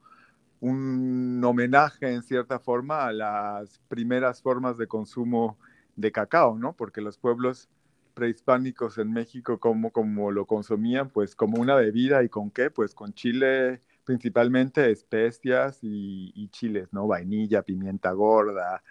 [0.59, 5.57] un homenaje en cierta forma a las primeras formas de consumo
[5.95, 6.73] de cacao, ¿no?
[6.73, 7.69] Porque los pueblos
[8.13, 12.95] prehispánicos en México, como, como lo consumían, pues como una bebida y con qué, pues
[12.95, 17.07] con chile, principalmente especias y, chiles, ¿no?
[17.07, 18.81] Vainilla, pimienta gorda,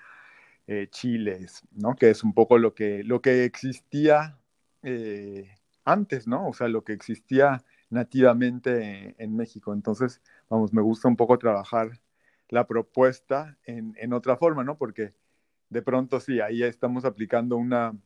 [0.66, 1.96] eh, chiles, ¿no?
[1.96, 4.38] Que es un poco lo que, lo que existía
[4.83, 6.48] eh, antes, ¿no?
[6.48, 9.72] O sea, lo que existía nativamente en, México.
[9.72, 11.98] Entonces, vamos, me gusta un poco trabajar
[12.50, 14.76] la propuesta en, otra forma, ¿no?
[14.76, 15.14] Porque
[15.70, 17.96] de pronto sí, ahí estamos aplicando una,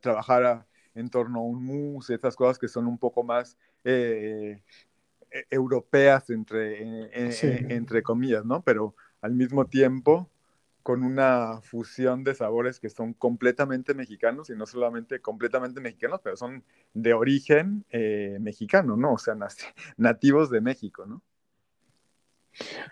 [0.00, 4.62] trabajar en torno a un mousse, estas cosas que son un poco más eh,
[5.30, 7.10] e, europeas, entre,
[7.72, 8.62] entre comillas, ¿no?
[8.62, 10.28] Pero al mismo tiempo
[10.86, 16.36] con una fusión de sabores que son completamente mexicanos y no solamente completamente mexicanos, pero
[16.36, 16.62] son
[16.94, 19.14] de origen eh, mexicano, ¿no?
[19.14, 19.36] O sea,
[19.96, 21.22] nativos de México, ¿no?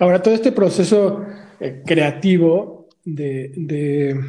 [0.01, 1.25] Ahora, todo este proceso
[1.61, 4.21] eh, creativo de,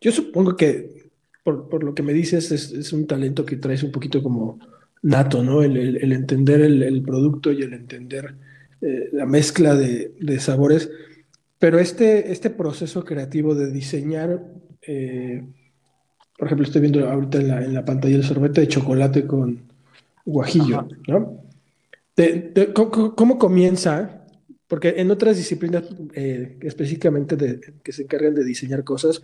[0.00, 0.99] Yo supongo que,
[1.44, 4.58] por, lo que me dices, es, un talento que traes un poquito como
[5.02, 5.62] nato, ¿no?
[5.62, 8.34] El, entender el, producto y el entender
[8.80, 10.90] eh, la mezcla de, de sabores
[11.58, 14.42] Pero este, este proceso creativo de diseñar,
[14.86, 15.44] eh,
[16.38, 19.62] por ejemplo, estoy viendo ahorita en la, pantalla el sorbete de chocolate con
[20.24, 21.44] guajillo, ¿no?
[22.74, 24.26] ¿cómo, comienza?
[24.68, 29.22] Porque en otras disciplinas eh, específicamente de, que se encargan de diseñar cosas,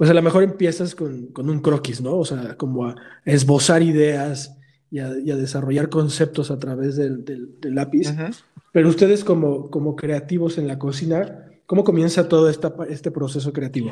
[0.00, 2.16] pues a lo mejor empiezas con, con un croquis, ¿no?
[2.16, 4.56] O sea, como a esbozar ideas
[4.90, 8.08] y a, desarrollar conceptos a través del, del, lápiz.
[8.72, 13.90] Pero ustedes como, como creativos en la cocina, ¿cómo comienza todo esta, este proceso creativo?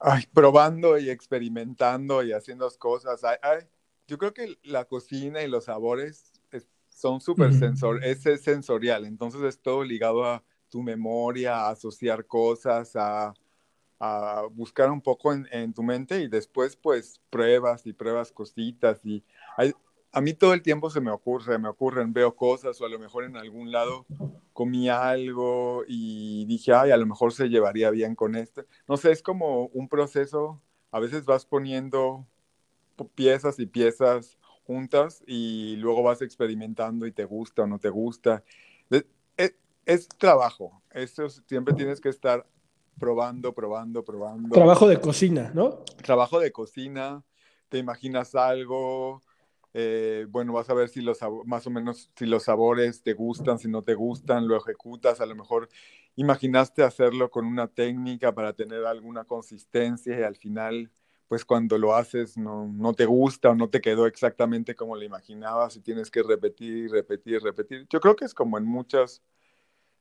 [0.00, 3.20] Ay, probando y experimentando y haciendo cosas.
[4.08, 6.32] yo creo que la cocina y los sabores
[6.88, 12.96] son súper sensor, es, sensorial, entonces es todo ligado a tu memoria, a asociar cosas,
[12.96, 13.32] a
[14.04, 19.22] a buscar un poco en, tu mente y después pues pruebas y pruebas cositas y
[20.10, 22.98] a mí todo el tiempo se me ocurre, me ocurren, veo cosas o a lo
[22.98, 24.04] mejor en algún lado
[24.52, 28.64] comí algo y dije, ay, a lo mejor se llevaría bien con este.
[28.88, 30.60] No sé, es como un proceso,
[30.90, 32.26] a veces vas poniendo
[33.14, 34.36] piezas y piezas
[34.66, 38.42] juntas y luego vas experimentando y te gusta o no te gusta.
[38.90, 39.54] Es, es,
[39.86, 42.44] es trabajo, eso siempre tienes que estar
[42.98, 44.50] probando, probando, probando.
[44.50, 45.84] Trabajo de cocina, ¿no?
[46.02, 47.24] Trabajo de cocina,
[47.68, 49.20] te imaginas algo,
[49.74, 53.58] eh, bueno, vas a ver si los más o menos si los sabores te gustan,
[53.58, 55.68] si no te gustan, lo ejecutas, a lo mejor
[56.14, 60.90] imaginaste hacerlo con una técnica para tener alguna consistencia y al final,
[61.26, 65.04] pues cuando lo haces no, no te gusta o no te quedó exactamente como lo
[65.04, 67.86] imaginabas y tienes que repetir, repetir, repetir.
[67.88, 69.22] Yo creo que es como en muchas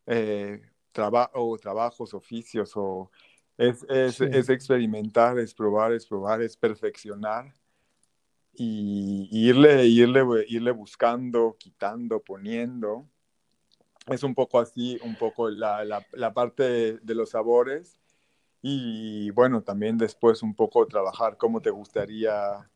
[0.05, 0.61] eh,
[1.33, 3.11] o trabajos, oficios, o
[3.57, 7.53] es, es, experimentar, es probar, es probar, es perfeccionar
[8.53, 13.07] y, irle, irle, irle buscando, quitando, poniendo.
[14.07, 17.99] Es un poco así, un poco la, la, la parte de, los sabores
[18.61, 22.69] y bueno, también después un poco trabajar cómo te gustaría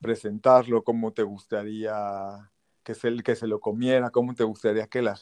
[0.00, 2.48] presentarlo, cómo te gustaría
[2.88, 5.14] que se, que se lo comiera, cómo te gustaría que la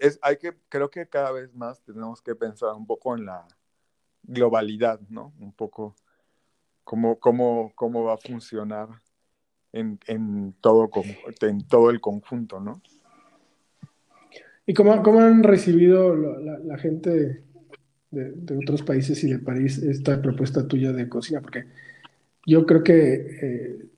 [0.00, 3.48] es hay que creo que cada vez más tenemos que pensar un poco en la
[4.22, 5.32] globalidad, ¿no?
[5.38, 5.96] Un poco
[6.84, 8.88] cómo cómo cómo va a funcionar
[9.72, 10.90] en, en todo
[11.40, 12.82] en todo el conjunto, ¿no?
[14.66, 17.10] ¿Y cómo, cómo han recibido la, gente
[18.10, 21.40] de, de, otros países y de París esta propuesta tuya de cocina?
[21.40, 21.64] Porque
[22.44, 23.89] yo creo que eh,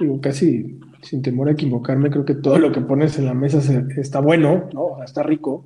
[0.00, 3.60] digo, casi sin temor a equivocarme, creo que todo lo que pones en la mesa
[3.96, 5.02] está bueno, ¿no?
[5.02, 5.64] está rico,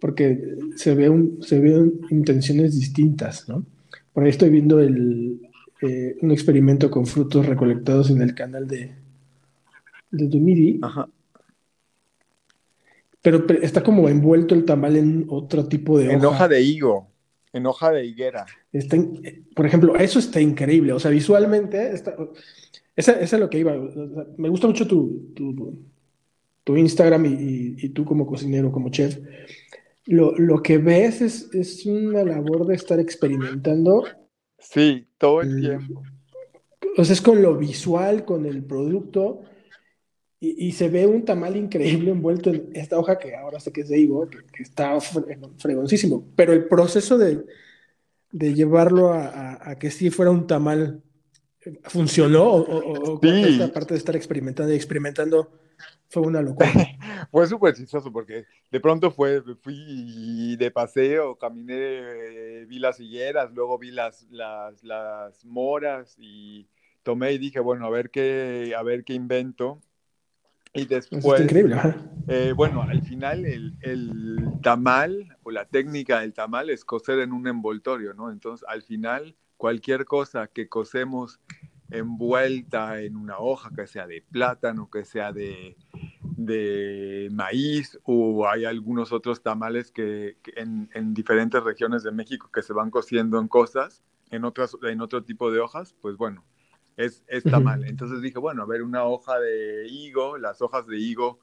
[0.00, 3.64] porque se, ve un, se ven intenciones distintas, ¿no?
[4.12, 5.40] Por ahí estoy viendo el,
[5.82, 8.92] eh, un experimento con frutos recolectados en el canal de,
[10.10, 10.78] de Dumidi.
[10.82, 11.08] Ajá.
[13.20, 16.16] Pero, está como envuelto el tamal en otro tipo de hoja.
[16.16, 17.08] En hoja de higo,
[17.54, 18.44] en hoja de higuera.
[18.70, 18.98] Está,
[19.56, 20.92] por ejemplo, eso está increíble.
[20.92, 22.14] O sea, visualmente, está,
[22.96, 23.74] esa, es lo que iba.
[24.36, 25.32] Me gusta mucho tu,
[26.64, 29.18] tu, Instagram y, tú como cocinero, como chef.
[30.06, 34.04] Lo, que ves es, una labor de estar experimentando.
[34.58, 36.02] Sí, todo el tiempo.
[36.96, 39.42] O sea, es con lo visual, con el producto.
[40.38, 43.88] Y, se ve un tamal increíble envuelto en esta hoja que ahora sé que es
[43.88, 46.28] de higo, que, está fregoncísimo.
[46.36, 47.44] Pero el proceso de,
[48.30, 51.02] llevarlo a, a, que sí fuera un tamal
[51.84, 55.50] ¿Funcionó o, esta parte de estar experimentando y experimentando
[56.08, 56.70] fue una locura?
[57.30, 63.78] fue súper chistoso porque de pronto fue, fui de paseo, caminé, vi las higueras, luego
[63.78, 66.66] vi las, las, las moras y
[67.02, 69.80] tomé y dije, bueno, a ver qué, a ver qué invento.
[70.72, 71.76] Y después, increíble.
[72.26, 77.32] Eh, bueno, al final el, el, tamal o la técnica del tamal es coser en
[77.32, 78.32] un envoltorio, ¿no?
[78.32, 81.40] Entonces, al final cualquier cosa que cosemos
[81.88, 85.78] envuelta en una hoja, que sea de plátano, que sea de,
[86.20, 92.60] de maíz, o hay algunos otros tamales que, en, en, diferentes regiones de México que
[92.60, 96.44] se van cociendo en cosas, en, otras, en otro tipo de hojas, pues bueno,
[96.98, 97.86] es, es tamal.
[97.86, 101.40] Entonces dije, bueno, a ver, una hoja de higo, las hojas de higo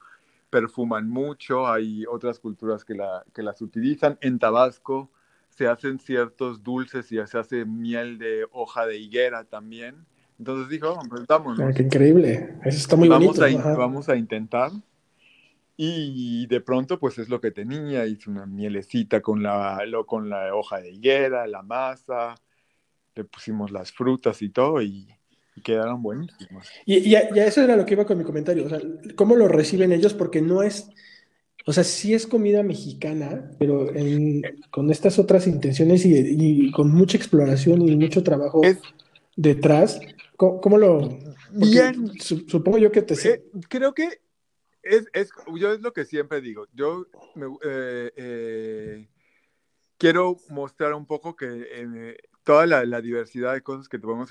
[0.48, 4.16] perfuman mucho, hay otras culturas que, la, que las utilizan.
[4.20, 5.10] En Tabasco
[5.56, 10.06] se hacen ciertos dulces y se hace miel de hoja de higuera también.
[10.38, 11.60] Entonces dijo, pues vamos.
[11.60, 13.68] Ah, qué increíble, eso está muy vamos bonito.
[13.68, 14.72] A, vamos a intentar.
[15.76, 18.06] Y de pronto, pues es lo que tenía.
[18.06, 22.34] Hice una mielecita con la, con la hoja de higuera, la masa,
[23.14, 25.08] le pusimos las frutas y todo y,
[25.64, 26.68] quedaron buenísimos.
[26.86, 28.66] Y, y, a, eso era lo que iba con mi comentario.
[28.66, 28.80] O sea,
[29.16, 30.14] ¿cómo lo reciben ellos?
[30.14, 30.88] Porque no es
[31.64, 33.90] o sea, sí es comida mexicana, pero
[34.70, 38.62] con estas otras intenciones y, con mucha exploración y mucho trabajo
[39.36, 40.00] detrás.
[40.36, 41.18] ¿Cómo, lo...?
[41.52, 42.18] Bien.
[42.18, 43.14] supongo yo que te...
[43.28, 44.20] Eh, creo que
[44.82, 46.66] es, es, yo es lo que siempre digo.
[46.72, 47.06] Yo
[47.36, 49.08] me, eh, eh,
[49.98, 54.30] quiero mostrar un poco que toda la, diversidad de cosas que podemos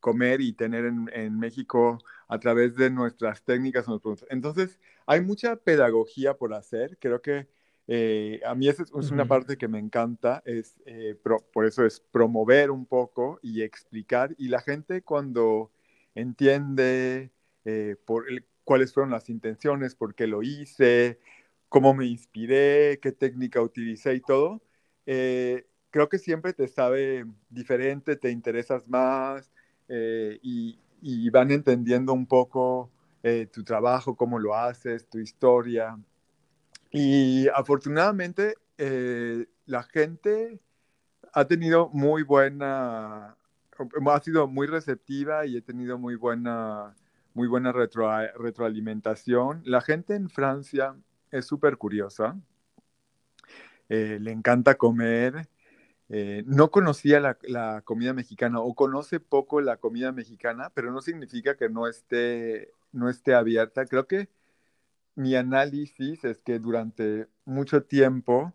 [0.00, 1.98] comer y tener en, en, México
[2.28, 3.86] a través de nuestras técnicas.
[4.28, 4.78] Entonces,
[5.10, 6.96] hay mucha pedagogía por hacer.
[7.00, 7.48] Creo que
[7.88, 11.16] eh, a mí esa es, una parte que me encanta, es, eh,
[11.52, 14.36] por eso es promover un poco y explicar.
[14.38, 15.72] Y la gente cuando
[16.14, 17.32] entiende
[17.64, 18.24] eh, por
[18.62, 21.18] cuáles fueron las intenciones, por qué lo hice,
[21.68, 24.62] cómo me inspiré, qué técnica utilicé y todo,
[25.04, 29.50] creo que siempre te sabe diferente, te interesas más
[29.88, 32.92] y, y van entendiendo un poco
[33.22, 35.98] eh, tu trabajo, cómo lo haces, tu historia.
[36.90, 40.58] Y afortunadamente eh, la gente
[41.34, 43.36] ha tenido muy buena,
[43.76, 46.96] ha sido muy receptiva y he tenido muy buena,
[47.34, 49.62] muy buena retroalimentación.
[49.64, 50.96] La gente en Francia
[51.30, 52.40] es súper curiosa,
[53.88, 55.48] eh, le encanta comer.
[56.46, 61.68] no conocía la, comida mexicana o conoce poco la comida mexicana, pero no significa que
[61.68, 63.86] no esté no esté abierta.
[63.86, 64.28] Creo que
[65.14, 68.52] mi análisis es que durante mucho tiempo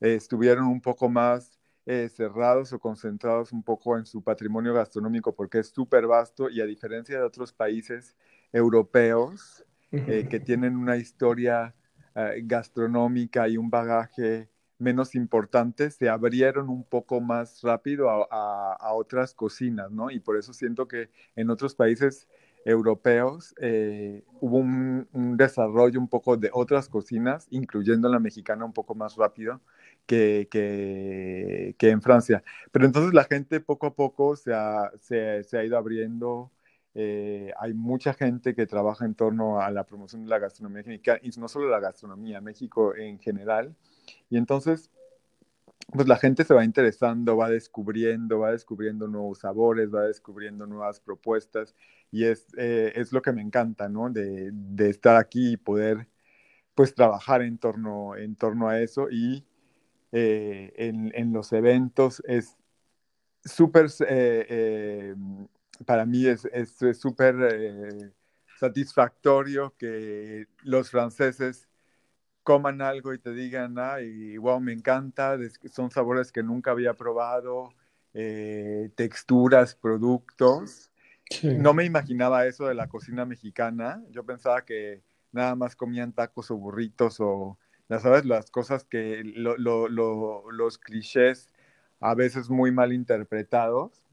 [0.00, 5.34] eh, estuvieron un poco más eh, cerrados o concentrados un poco en su patrimonio gastronómico
[5.34, 8.16] porque es súper vasto y a diferencia de otros países
[8.52, 11.74] europeos eh, que tienen una historia
[12.44, 19.34] gastronómica y un bagaje menos importante, se abrieron un poco más rápido a, a otras
[19.34, 20.10] cocinas, ¿no?
[20.10, 22.26] Y por eso siento que en otros países
[22.66, 25.06] europeos, eh, hubo un,
[25.36, 29.60] desarrollo un poco de otras cocinas, incluyendo la mexicana un poco más rápido
[30.04, 32.42] que, que, en Francia.
[32.72, 36.50] Pero entonces la gente poco a poco se ha, se, ha ido abriendo.
[36.94, 41.20] Eh, hay mucha gente que trabaja en torno a la promoción de la gastronomía mexicana,
[41.22, 43.76] y no solo la gastronomía, México en general.
[44.28, 44.90] Y entonces
[45.92, 51.00] pues la gente se va interesando, va descubriendo, va descubriendo nuevos sabores, va descubriendo nuevas
[51.00, 51.74] propuestas
[52.10, 54.10] y es, eh, es lo que me encanta, ¿no?
[54.10, 56.08] De, de, estar aquí y poder,
[56.74, 59.44] pues, trabajar en torno, en torno a eso y
[60.12, 62.56] eh, en, en, los eventos es
[63.44, 65.14] súper, eh,
[65.86, 66.48] para mí es
[66.94, 68.14] súper
[68.58, 71.65] satisfactorio que los franceses
[72.46, 75.36] coman algo y te digan, y wow, me encanta,
[75.68, 77.70] son sabores que nunca había probado,
[78.14, 80.92] eh, texturas, productos.
[81.42, 84.00] No me imaginaba eso de la cocina mexicana.
[84.12, 89.24] Yo pensaba que nada más comían tacos o burritos o, ya sabes, las cosas que
[89.24, 91.48] los clichés
[91.98, 94.04] a veces muy mal interpretados.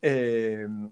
[0.00, 0.90] Em,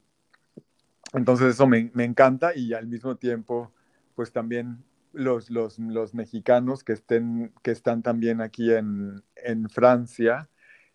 [1.14, 3.72] entonces eso me, me, encanta y al mismo tiempo,
[4.14, 10.48] pues también los, los, los, mexicanos que, estén, que están también aquí en, en Francia,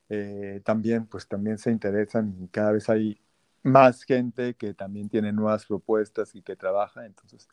[0.10, 3.20] eh, también, pues también se interesan y cada vez hay
[3.64, 7.48] más gente que también tiene nuevas propuestas y que trabaja, entonces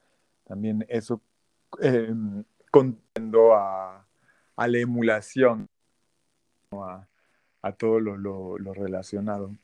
[0.44, 1.22] también eso
[1.80, 2.14] eh,
[3.54, 4.04] a,
[4.56, 5.68] a, la emulación,
[6.72, 7.06] a,
[7.62, 9.54] a todo lo, lo, lo, relacionado.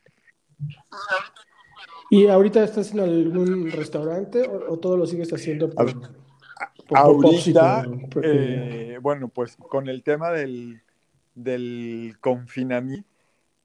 [2.09, 5.87] ¿Y ahorita estás en algún restaurante o, todo lo sigues haciendo por...
[6.93, 7.85] Ahorita,
[8.23, 10.81] eh, bueno, pues con el tema del,
[11.35, 13.07] del confinamiento,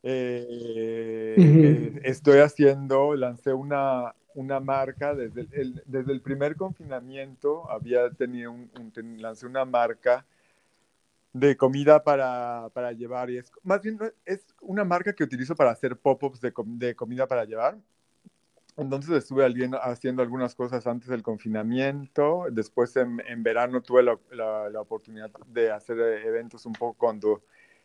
[0.03, 8.11] eh, eh, estoy haciendo, lancé una, una marca, desde el, desde el primer confinamiento había
[8.11, 8.71] tenido un,
[9.19, 10.27] lancé una marca
[11.33, 15.73] de comida para, para, llevar y es más bien es una marca que utilizo para
[15.73, 17.77] hacer pop-ups de, de comida para llevar
[18.77, 19.45] entonces estuve
[19.83, 22.47] haciendo algunas cosas antes del confinamiento.
[22.51, 27.43] Después en, verano tuve la, oportunidad de hacer eh, eventos un poco cuando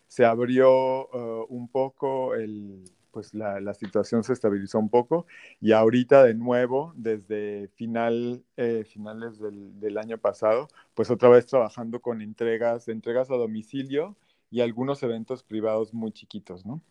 [0.08, 5.28] se abrió uh, un poco, el, pues la, situación se estabilizó un poco.
[5.62, 11.46] Y ahorita de nuevo, desde final, eh, finales del, del, año pasado, pues otra vez
[11.46, 14.16] trabajando con entregas, entregas a domicilio
[14.50, 16.82] y algunos eventos privados muy chiquitos, ¿no?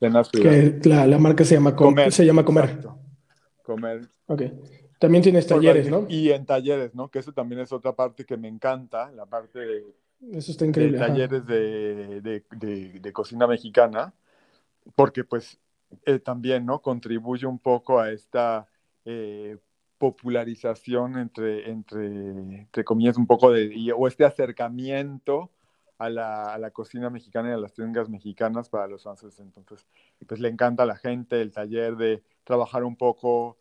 [0.00, 2.10] Que la, marca se llama, comer.
[2.10, 2.78] Se llama Comer.
[3.62, 4.08] Comer.
[4.26, 4.42] Ok.
[4.98, 6.06] También tienes talleres, ¿no?
[6.08, 7.08] Y en talleres, ¿no?
[7.10, 9.84] Que eso también es otra parte que me encanta, la parte de,
[10.32, 14.12] eso está increíble, talleres de, de, cocina mexicana,
[14.94, 15.58] porque pues
[16.04, 16.82] eh, también, ¿no?
[16.82, 18.66] Contribuye un poco a esta,
[19.04, 19.56] eh,
[20.00, 25.50] popularización entre, entre, entre comillas, un poco de, o este acercamiento
[26.00, 29.38] a la, a la, cocina mexicana y a las técnicas mexicanas para los franceses.
[29.40, 29.86] Entonces,
[30.26, 33.58] pues le encanta a la gente el taller de trabajar un poco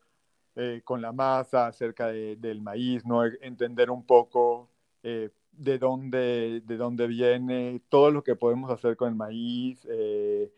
[0.55, 3.25] eh, con la masa acerca de, del maíz, ¿no?
[3.25, 4.69] entender un poco
[5.03, 10.51] eh, de, dónde, de dónde viene, todo lo que podemos hacer con el maíz, eh,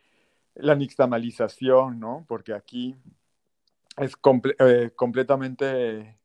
[0.55, 2.25] la nixtamalización, ¿no?
[2.27, 2.95] Porque aquí
[3.97, 4.13] es
[4.59, 6.17] eh, completamente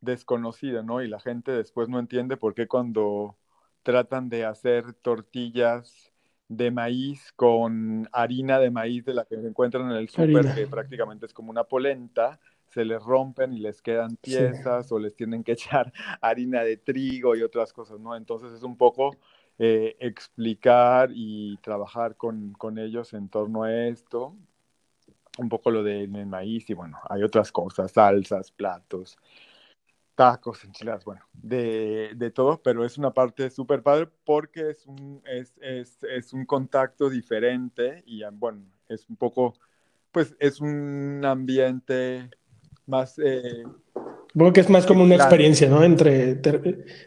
[0.00, 1.02] desconocida, ¿no?
[1.02, 3.36] Y la gente después no entiende por qué cuando
[3.82, 6.12] tratan de hacer tortillas
[6.48, 10.66] de maíz con harina de maíz de la que se encuentran en el súper, que
[10.66, 15.44] prácticamente es como una polenta, se les rompen y les quedan piezas o les tienen
[15.44, 18.16] que echar harina de trigo y otras cosas, ¿no?
[18.16, 19.16] Entonces es un poco
[19.58, 24.34] eh, explicar y trabajar con, con ellos en torno a esto.
[25.38, 29.16] Un poco lo del maíz y bueno, hay otras cosas, salsas, platos,
[30.20, 35.22] tacos, enchiladas, bueno, de, de todo, pero es una parte súper padre porque es un,
[35.24, 39.54] es, es, es un contacto diferente y bueno, es un poco,
[40.12, 42.28] pues es un ambiente
[42.84, 43.18] más...
[43.18, 43.64] Eh,
[44.30, 45.82] Supongo que es más como una experiencia, ¿no?
[45.82, 46.40] Entre eh,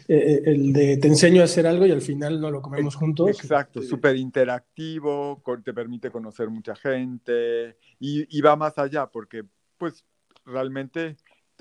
[0.07, 3.29] eh, el de te enseño a hacer algo y al final no lo comemos juntos.
[3.29, 9.43] Exacto, súper interactivo, te permite conocer mucha gente y, va más allá porque
[9.77, 10.03] pues
[10.45, 11.15] realmente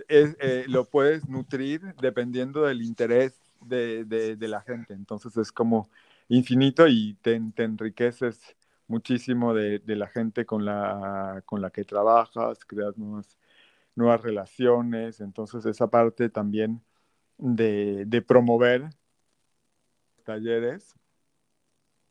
[0.09, 4.95] es, eh, lo puedes nutrir dependiendo del interés de, de, la gente.
[4.95, 5.88] Entonces es como
[6.28, 8.57] infinito y te, enriqueces
[8.88, 13.38] muchísimo de, de, la gente con la, con la que trabajas, creas nuevas
[13.95, 16.82] nuevas relaciones, entonces esa parte también
[17.38, 18.90] de, de promover
[20.24, 20.95] talleres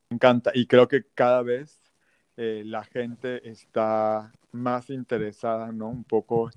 [0.10, 1.82] me encanta y creo que cada vez
[2.38, 5.90] eh, la gente está más interesada, ¿no?
[5.90, 6.52] Un poco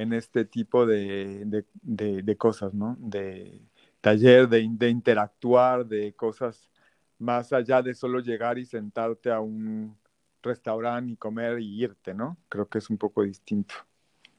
[0.00, 1.44] en este tipo de,
[1.82, 2.96] de, de, cosas, ¿no?
[2.98, 3.60] De
[4.00, 6.70] taller, de, de interactuar, de cosas
[7.18, 9.94] más allá de solo llegar y sentarte a un
[10.42, 12.38] restaurante y comer y irte, ¿no?
[12.48, 13.74] Creo que es un poco distinto.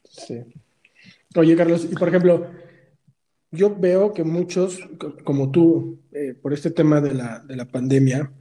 [0.03, 0.43] Sí.
[1.35, 2.47] Oye, Carlos, y por ejemplo,
[3.51, 4.79] yo veo que muchos,
[5.23, 8.31] como tú, eh, por este tema de la, de la pandemia,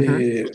[0.00, 0.46] eh,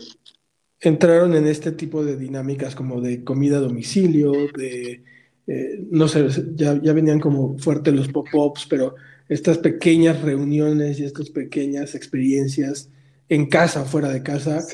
[0.80, 5.04] entraron en este tipo de dinámicas como de comida a domicilio, de,
[5.46, 8.94] eh, no sé, ya, ya, venían como fuertes los pop-ups, pero
[9.28, 12.88] estas pequeñas reuniones y estas pequeñas experiencias
[13.28, 14.64] en casa, fuera de casa,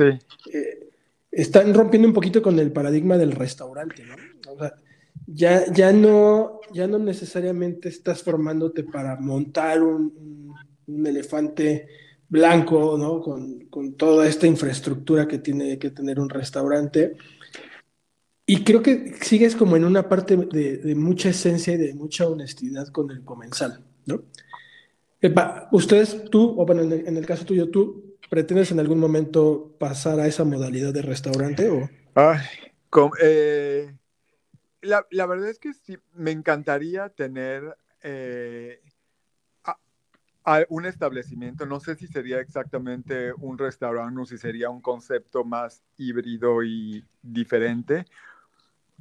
[1.31, 4.53] están rompiendo un poquito con el paradigma del restaurante, ¿no?
[4.53, 4.75] O sea,
[5.27, 10.55] ya, ya, no, ya no necesariamente estás formándote para montar un,
[10.87, 11.87] un elefante
[12.29, 13.21] blanco, ¿no?
[13.21, 17.17] Con, con, toda esta infraestructura que tiene que tener un restaurante.
[18.51, 22.89] Y creo que sigues como en una parte de, mucha esencia y de mucha honestidad
[22.89, 24.23] con el comensal, ¿no?
[25.71, 29.77] Ustedes, tú, o bueno, en el, en el, caso tuyo, ¿tú pretendes en algún momento
[29.79, 31.91] pasar a esa modalidad de restaurante o...?
[32.15, 32.41] Ay,
[33.21, 33.95] eh,
[34.81, 38.81] la, verdad es que sí, me encantaría tener eh,
[40.71, 45.83] un establecimiento, no sé si sería exactamente un restaurante o si sería un concepto más
[45.99, 48.07] híbrido y diferente,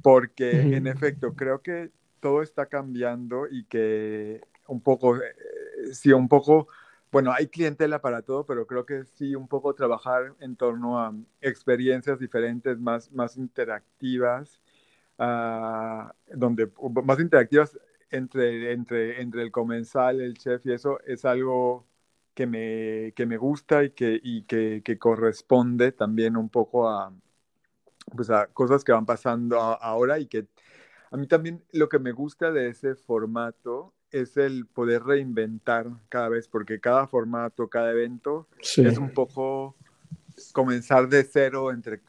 [0.02, 1.90] porque en efecto creo que
[2.20, 5.34] todo está cambiando y que un poco, eh,
[5.92, 6.68] sí, un poco,
[7.10, 11.14] bueno, hay clientela para todo, pero creo que sí, un poco trabajar en torno a
[11.40, 14.60] experiencias diferentes, más, más interactivas
[15.18, 16.70] uh, donde
[17.04, 17.78] más interactivas
[18.10, 21.86] entre, entre, entre el comensal, el chef y eso es algo
[22.34, 27.12] que me, que me gusta y, que, y que, que, corresponde también un poco a,
[28.14, 30.46] pues a cosas que van pasando a, ahora y que
[31.10, 36.28] a mí también lo que me gusta de ese formato es el poder reinventar cada
[36.28, 38.86] vez, porque cada formato, cada evento sí.
[38.86, 39.76] es un poco
[40.52, 42.00] comenzar de cero entre,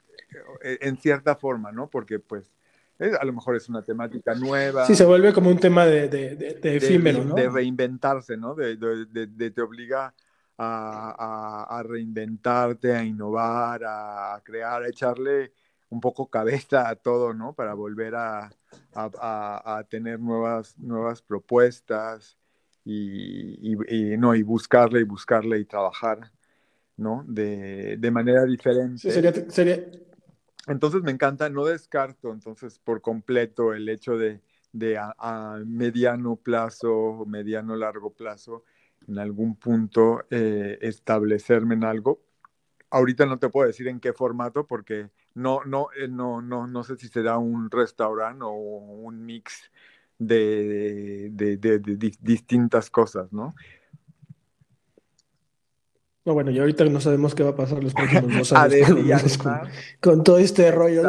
[0.62, 1.90] en cierta forma, ¿no?
[1.90, 2.52] Porque pues
[3.00, 4.86] a lo mejor es una temática nueva.
[4.86, 7.36] Sí, se vuelve como un tema de, de, de, de efímero, de, ¿no?
[7.36, 8.56] De reinventarse, ¿no?
[8.56, 8.78] De,
[9.52, 10.14] te obliga
[10.58, 15.54] a, a, a, reinventarte, a innovar, a crear, a echarle
[15.90, 17.54] un poco cabeza a todo, ¿no?
[17.54, 18.52] Para volver a,
[18.94, 22.38] a tener nuevas, nuevas propuestas
[22.90, 26.32] y, y, y, no, y buscarle y buscarle y trabajar,
[26.98, 27.24] ¿no?
[27.28, 28.98] De, manera diferente.
[28.98, 29.86] Sí, sería, sería,
[30.68, 36.36] entonces me encanta, no descarto entonces por completo el hecho de, de a, a, mediano
[36.36, 38.64] plazo, mediano largo plazo,
[39.08, 42.22] en algún punto eh, establecerme en algo.
[42.90, 45.10] Ahorita no te puedo decir en qué formato porque
[45.40, 49.72] no, no, eh, no, no, no sé si será un restaurante o un mix
[50.18, 51.32] de,
[52.22, 53.56] distintas cosas, ¿no?
[56.26, 59.38] No, bueno, y ahorita no sabemos qué va a pasar los próximos dos años
[60.02, 61.04] con, todo este rollo.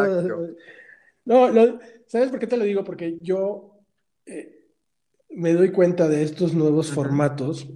[1.24, 1.51] ¿no?
[1.51, 2.85] no, ¿sabes por qué te lo digo?
[2.85, 3.83] Porque yo
[4.26, 4.68] eh,
[5.31, 7.68] me doy cuenta de estos nuevos formatos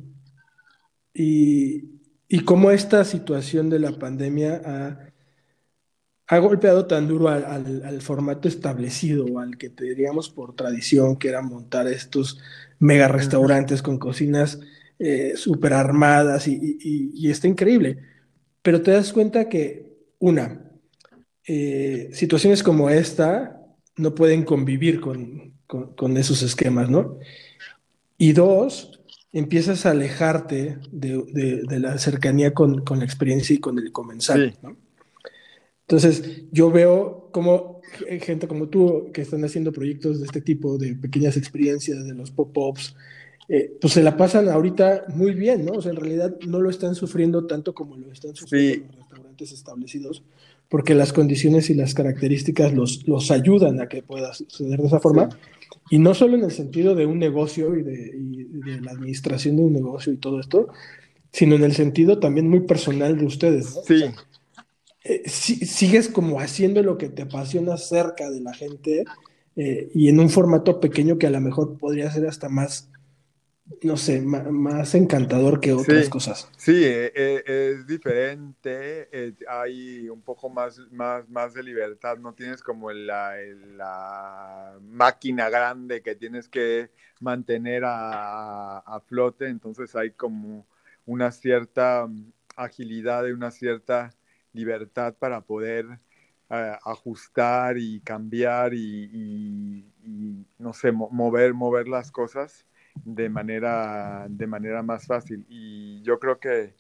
[1.12, 5.13] y, y cómo esta situación de la pandemia ha
[6.26, 11.86] ha golpeado tan duro al, formato establecido, al que diríamos por tradición, que era montar
[11.86, 12.40] estos
[12.78, 14.58] mega restaurantes con cocinas
[14.98, 17.98] eh, súper armadas y, está increíble.
[18.62, 20.62] Pero te das cuenta que, una,
[21.46, 23.60] eh, situaciones como esta
[23.96, 25.52] no pueden convivir con,
[26.16, 27.18] esos esquemas, ¿no?
[28.16, 29.02] Y dos,
[29.32, 34.83] empiezas a alejarte de, la cercanía con, la experiencia y con el comensal, ¿no?
[35.86, 37.80] Entonces, yo veo como
[38.20, 42.30] gente como tú que están haciendo proyectos de este tipo, de pequeñas experiencias, de los
[42.30, 42.94] pop-ups,
[43.48, 45.72] eh, pues se la pasan ahorita muy bien, ¿no?
[45.72, 49.52] O sea, en realidad no lo están sufriendo tanto como lo están sufriendo los restaurantes
[49.52, 50.22] establecidos,
[50.70, 55.00] porque las condiciones y las características los, los ayudan a que pueda suceder de esa
[55.00, 55.28] forma.
[55.90, 59.56] Y no solo en el sentido de un negocio y de, y de, la administración
[59.56, 60.68] de un negocio y todo esto,
[61.30, 63.74] sino en el sentido también muy personal de ustedes.
[63.74, 63.82] ¿no?
[63.82, 64.04] Sí.
[65.06, 69.04] Eh, sigues como haciendo lo que te apasiona cerca de la gente
[69.54, 72.90] eh, y en un formato pequeño que a lo mejor podría ser hasta más,
[73.82, 76.48] no sé, más, encantador que otras cosas.
[76.56, 82.90] Sí, eh, es diferente, hay un poco más, más, más de libertad, no tienes como
[82.90, 83.34] la,
[83.76, 86.88] la máquina grande que tienes que
[87.20, 90.66] mantener a, a flote, entonces hay como
[91.04, 92.08] una cierta
[92.56, 94.10] agilidad y una cierta
[94.54, 95.86] libertad para poder
[96.50, 99.84] eh, ajustar y cambiar y,
[100.58, 102.66] no sé, mover, mover las cosas
[103.04, 105.44] de manera, de manera más fácil.
[105.48, 106.74] Y yo creo que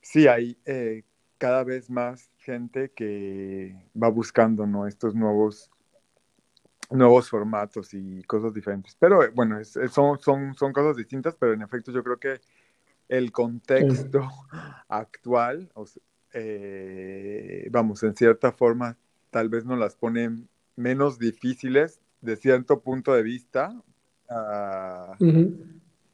[0.00, 1.04] sí, hay eh,
[1.38, 4.86] cada vez más gente que va buscando ¿no?
[4.86, 5.70] estos nuevos
[6.90, 8.96] nuevos formatos y cosas diferentes.
[8.98, 12.40] Pero eh, bueno, son, son, son cosas distintas, pero en efecto yo creo que
[13.08, 14.28] el contexto
[14.88, 15.70] actual,
[16.32, 18.96] eh, vamos, en cierta forma,
[19.30, 23.82] tal vez nos las ponen menos difíciles de cierto punto de vista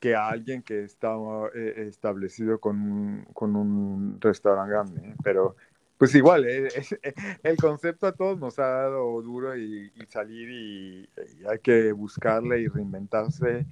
[0.01, 1.15] que a alguien que está
[1.55, 5.09] eh, establecido con un, con un restaurante grande.
[5.09, 5.15] ¿eh?
[5.23, 5.57] Pero
[5.99, 11.09] pues igual, el concepto a todos nos ha dado duro y, salir y,
[11.49, 13.67] hay que buscarle y reinventarse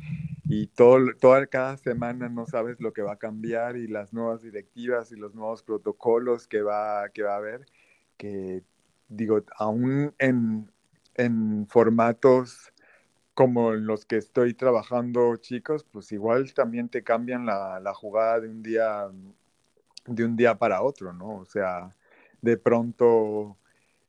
[0.44, 4.42] y todo, toda cada semana no sabes lo que va a cambiar y las nuevas
[4.42, 7.66] directivas y los nuevos protocolos que va, que va a haber,
[8.16, 8.62] que
[9.08, 10.70] digo, aún en,
[11.14, 12.72] en formatos
[13.34, 18.40] como en los que estoy trabajando chicos, pues igual también te cambian la, la jugada
[18.40, 19.10] de un día
[20.06, 21.38] de un día para otro, ¿no?
[21.38, 21.94] O sea,
[22.44, 23.56] de pronto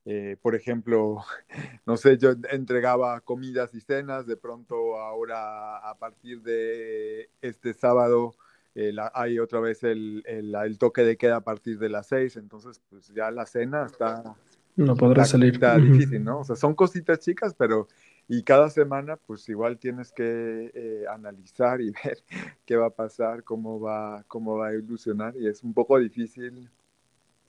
[0.06, 1.24] eh, por ejemplo,
[1.86, 8.36] no sé, yo entregaba comidas y cenas, de pronto ahora a partir de este sábado
[8.76, 12.82] eh, hay otra vez el, el, toque de queda a partir de las seis, entonces
[12.90, 14.36] pues ya la cena está...
[14.76, 15.54] No podrá salir.
[15.54, 16.40] Está difícil, ¿no?
[16.40, 17.88] O sea, son cositas chicas, pero
[18.28, 22.18] y cada semana pues igual tienes que eh, analizar y ver
[22.66, 26.70] qué va a pasar, cómo va, cómo va a evolucionar y es un poco difícil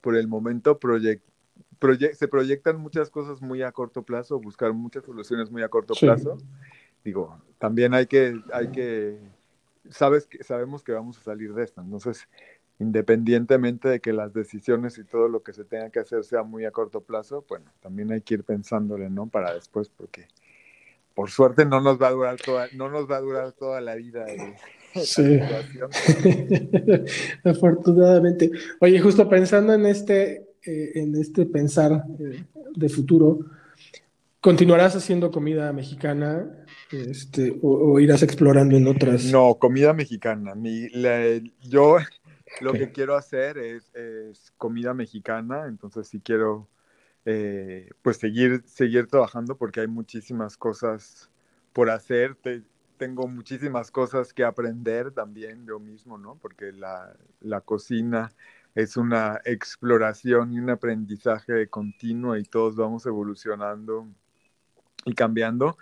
[0.07, 1.27] por el momento proyectar
[2.13, 6.37] se proyectan muchas cosas muy a corto plazo, buscar muchas soluciones muy a corto plazo.
[7.03, 9.19] Digo, también hay que, hay que,
[9.89, 12.25] sabes que, sabemos que vamos a salir de esto, entonces,
[12.79, 16.63] independientemente de que las decisiones y todo lo que se tenga que hacer sea muy
[16.63, 19.27] a corto plazo, bueno, también hay que ir pensándole, ¿no?
[19.27, 20.29] Para después, porque
[21.15, 23.95] por suerte no nos va a durar toda, no nos va a durar toda la
[23.95, 24.25] vida.
[25.03, 25.39] sí.
[27.43, 28.51] Afortunadamente.
[28.79, 32.43] Oye, justo pensando en este eh, en este pensar eh,
[32.75, 33.39] de futuro,
[34.41, 36.45] ¿continuarás haciendo comida mexicana
[36.91, 39.25] este, o, irás explorando en otras?
[39.25, 40.55] No, comida mexicana.
[41.61, 41.97] yo
[42.59, 43.91] lo que quiero hacer es,
[44.57, 46.67] comida mexicana, entonces sí quiero
[47.23, 51.29] eh, pues seguir, seguir trabajando porque hay muchísimas cosas
[51.71, 52.35] por hacer.
[52.97, 56.35] Tengo muchísimas cosas que aprender también yo mismo, ¿no?
[56.35, 58.31] Porque la, la cocina
[58.75, 64.07] es una exploración y un aprendizaje continuo y todos vamos evolucionando
[65.05, 65.77] y cambiando,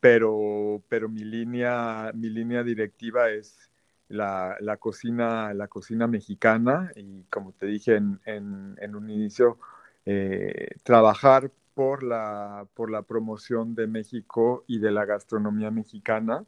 [0.00, 3.70] pero, pero mi, línea, mi línea directiva es
[4.08, 9.58] la, cocina, la cocina mexicana y como te dije en, un inicio,
[10.04, 16.44] eh, trabajar por la, por la promoción de México y de la gastronomía mexicana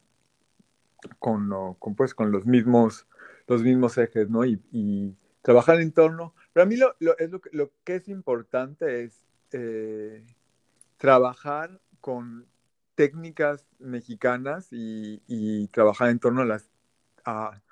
[1.19, 3.07] con, con, pues, con los, mismos,
[3.47, 4.45] los mismos ejes, ¿no?
[4.45, 6.35] Y, trabajar en torno.
[6.53, 10.27] Pero a mí lo, es lo, lo que es importante es eh,
[10.99, 12.47] trabajar con
[12.95, 16.69] técnicas mexicanas y, trabajar en torno a las,
[17.25, 17.63] a,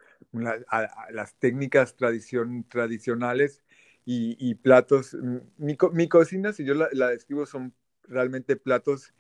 [1.11, 3.65] las técnicas tradición, tradicionales
[4.05, 5.15] y, platos.
[5.59, 7.75] Mi, mi, cocina, si yo la, describo, son
[8.05, 9.13] realmente platos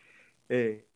[0.49, 0.87] eh,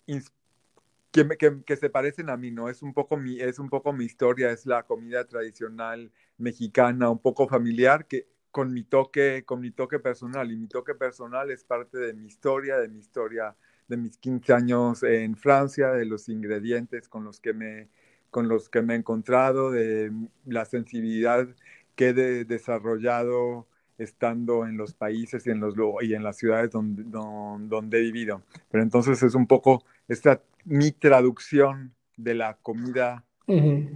[1.11, 2.69] que, que, que, se parecen a mí, ¿no?
[2.69, 7.19] Es un, poco mi, es un poco mi historia, es la comida tradicional mexicana, un
[7.19, 10.51] poco familiar, que con mi toque, con mi toque personal.
[10.53, 13.57] Y mi toque personal es parte de mi historia, de mi historia
[13.91, 17.89] de mis 15 años en Francia, de los ingredientes con los que me,
[18.31, 20.13] con los que me he encontrado, de
[20.47, 21.49] la sensibilidad
[21.97, 23.67] que he desarrollado
[23.99, 28.43] estando en los países y en, los, y en las ciudades donde, donde, he vivido.
[28.71, 33.25] Pero entonces es un poco esta mi traducción de la comida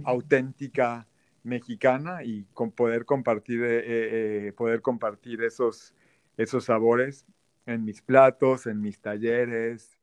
[0.03, 1.07] auténtica
[1.43, 5.93] mexicana y con poder compartir, eh, eh, poder compartir esos,
[6.37, 7.25] esos sabores
[7.65, 9.97] en mis platos, en mis talleres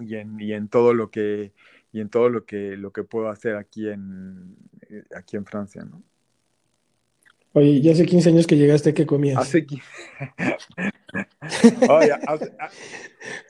[0.00, 1.52] y en, y en todo lo que
[1.92, 4.56] y en todo lo que lo que puedo hacer aquí en
[4.88, 6.02] eh, aquí en Francia, ¿no?
[7.54, 9.38] Oye, ya hace 15 años que llegaste, ¿qué comías?
[9.38, 9.84] Hace 15.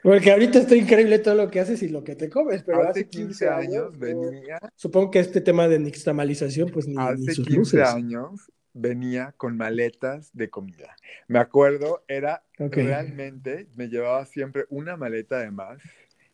[0.03, 3.09] Porque ahorita está increíble todo lo que haces y lo que te comes, pero hace,
[3.09, 4.59] 15, años, venía.
[4.75, 10.31] Supongo que este tema de nixtamalización, pues ni, hace sus 15 años venía con maletas
[10.33, 10.97] de comida.
[11.29, 15.81] Me acuerdo, era realmente, me llevaba siempre una maleta de más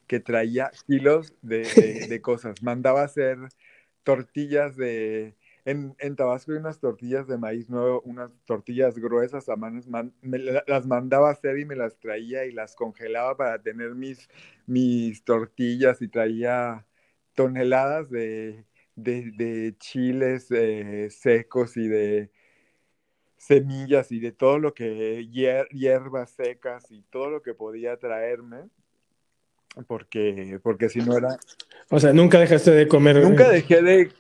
[0.06, 2.62] que traía kilos de, de cosas.
[2.62, 3.36] Mandaba hacer
[4.04, 5.36] tortillas de
[5.68, 9.86] en, en, Tabasco hay unas tortillas de maíz nuevo, unas tortillas gruesas a manos,
[10.22, 14.30] me las mandaba a hacer y me las traía y las congelaba para tener mis,
[14.66, 16.86] mis tortillas y traía
[17.34, 18.64] toneladas de,
[18.96, 22.30] de, chiles eh, secos y de
[23.36, 28.70] semillas y de todo lo que, hierbas secas y todo lo que podía traerme
[29.86, 31.38] porque, porque si no era...
[31.90, 33.22] O sea, nunca dejaste de comer.
[33.22, 34.10] Nunca dejé de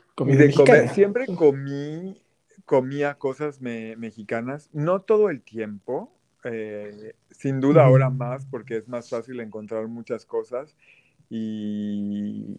[0.88, 2.20] siempre comí,
[2.64, 6.12] comía cosas mexicanas, no todo el tiempo,
[6.44, 10.76] eh, sin duda ahora más porque es más fácil encontrar muchas cosas
[11.28, 12.58] y,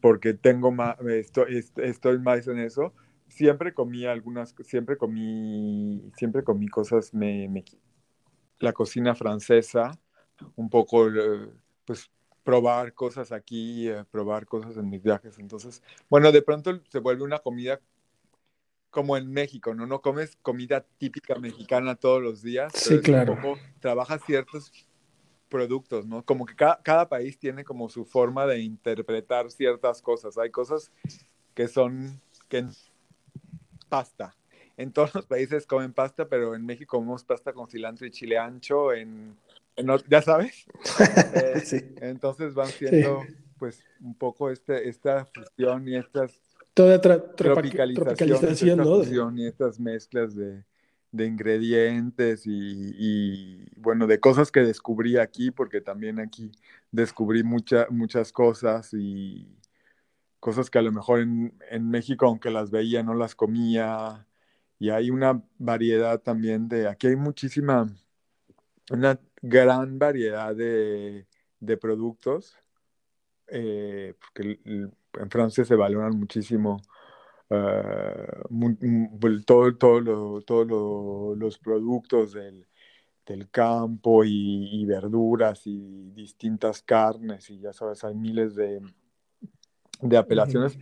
[0.00, 2.94] porque tengo más, estoy, estoy más en eso.
[3.28, 7.64] Siempre comí algunas, siempre comí, siempre comí cosas, me,
[8.60, 9.98] la cocina francesa,
[10.56, 11.48] un poco, eh,
[11.84, 12.10] pues
[12.44, 15.38] probar cosas aquí, eh, probar cosas en mis viajes.
[15.38, 17.80] Entonces, bueno, de pronto se vuelve una comida
[18.90, 19.86] como en México, ¿no?
[19.86, 22.72] No comes comida típica mexicana todos los días.
[22.76, 23.34] Sí, claro.
[23.34, 24.70] Poco trabajas ciertos
[25.48, 26.24] productos, ¿no?
[26.24, 30.38] Como que cada, cada, país tiene como su forma de interpretar ciertas cosas.
[30.38, 30.92] Hay cosas
[31.54, 32.66] que son que
[33.88, 34.36] pasta.
[34.76, 38.38] En todos los países comen pasta, pero en México comemos pasta con cilantro y chile
[38.38, 38.92] ancho.
[38.92, 39.36] En
[40.08, 40.66] ya sabes.
[41.36, 43.22] Eh, entonces van siendo,
[43.58, 46.40] pues, un poco este, esta fusión y estas
[46.74, 49.36] Toda tropicalización, ¿no?
[49.36, 50.64] y estas mezclas de,
[51.12, 56.50] ingredientes y, bueno, de cosas que descubrí aquí, porque también aquí
[56.90, 59.46] descubrí mucha, muchas cosas y
[60.40, 64.26] cosas que a lo mejor en, en México, aunque las veía, no las comía.
[64.80, 67.88] Y hay una variedad también de, aquí hay muchísima,
[68.90, 71.26] una gran variedad de,
[71.78, 72.56] productos,
[73.48, 76.80] eh, porque en Francia se valoran muchísimo
[77.50, 78.42] ah,
[79.46, 82.66] todos los productos del,
[83.50, 88.80] campo y, verduras y distintas carnes y ya sabes, hay miles de,
[90.00, 90.78] de apelaciones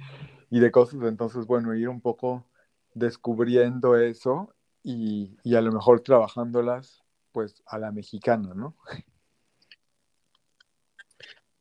[0.50, 1.00] y de cosas.
[1.02, 2.46] Entonces, bueno, ir un poco
[2.94, 4.54] descubriendo eso
[4.84, 7.01] y, y a lo mejor trabajándolas
[7.33, 8.76] pues a la mexicana, ¿no?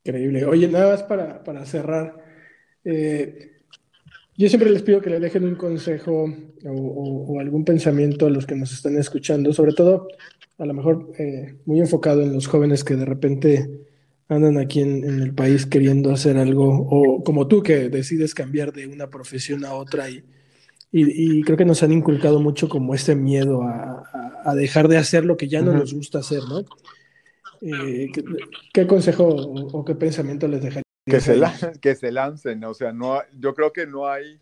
[0.04, 0.46] Increíble.
[0.46, 2.24] Oye, nada más para, cerrar.
[2.84, 3.64] Eh,
[4.36, 6.26] yo siempre les pido que le dejen un consejo
[6.66, 10.08] o, algún pensamiento a los que nos están escuchando, sobre todo
[10.58, 13.70] a lo mejor eh, muy enfocado en los jóvenes que de repente
[14.28, 18.88] andan aquí en, el país queriendo hacer algo, o como tú que decides cambiar de
[18.88, 20.24] una profesión a otra y,
[20.92, 25.38] y, creo que nos han inculcado mucho como este miedo a, dejar de hacer lo
[25.38, 26.60] que ya no nos gusta hacer, ¿no?
[27.62, 28.12] Eh,
[28.74, 30.84] ¿qué, consejo o, qué pensamiento les dejaría?
[31.06, 31.40] Que se,
[31.82, 34.42] que se lancen, o sea, no, yo creo que no hay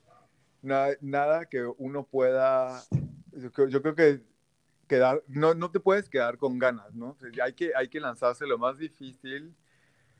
[0.61, 2.83] nada que uno pueda,
[3.31, 4.21] yo creo, que
[4.87, 7.15] quedar, no, no te puedes quedar con ganas, ¿no?
[7.43, 8.47] Hay que, hay que lanzarse.
[8.47, 9.53] Lo más difícil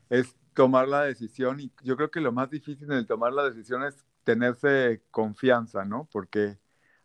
[0.08, 3.44] es tomar la decisión y yo creo que lo más difícil en el tomar la
[3.44, 6.08] decisión es tenerse confianza, ¿no?
[6.12, 6.58] Porque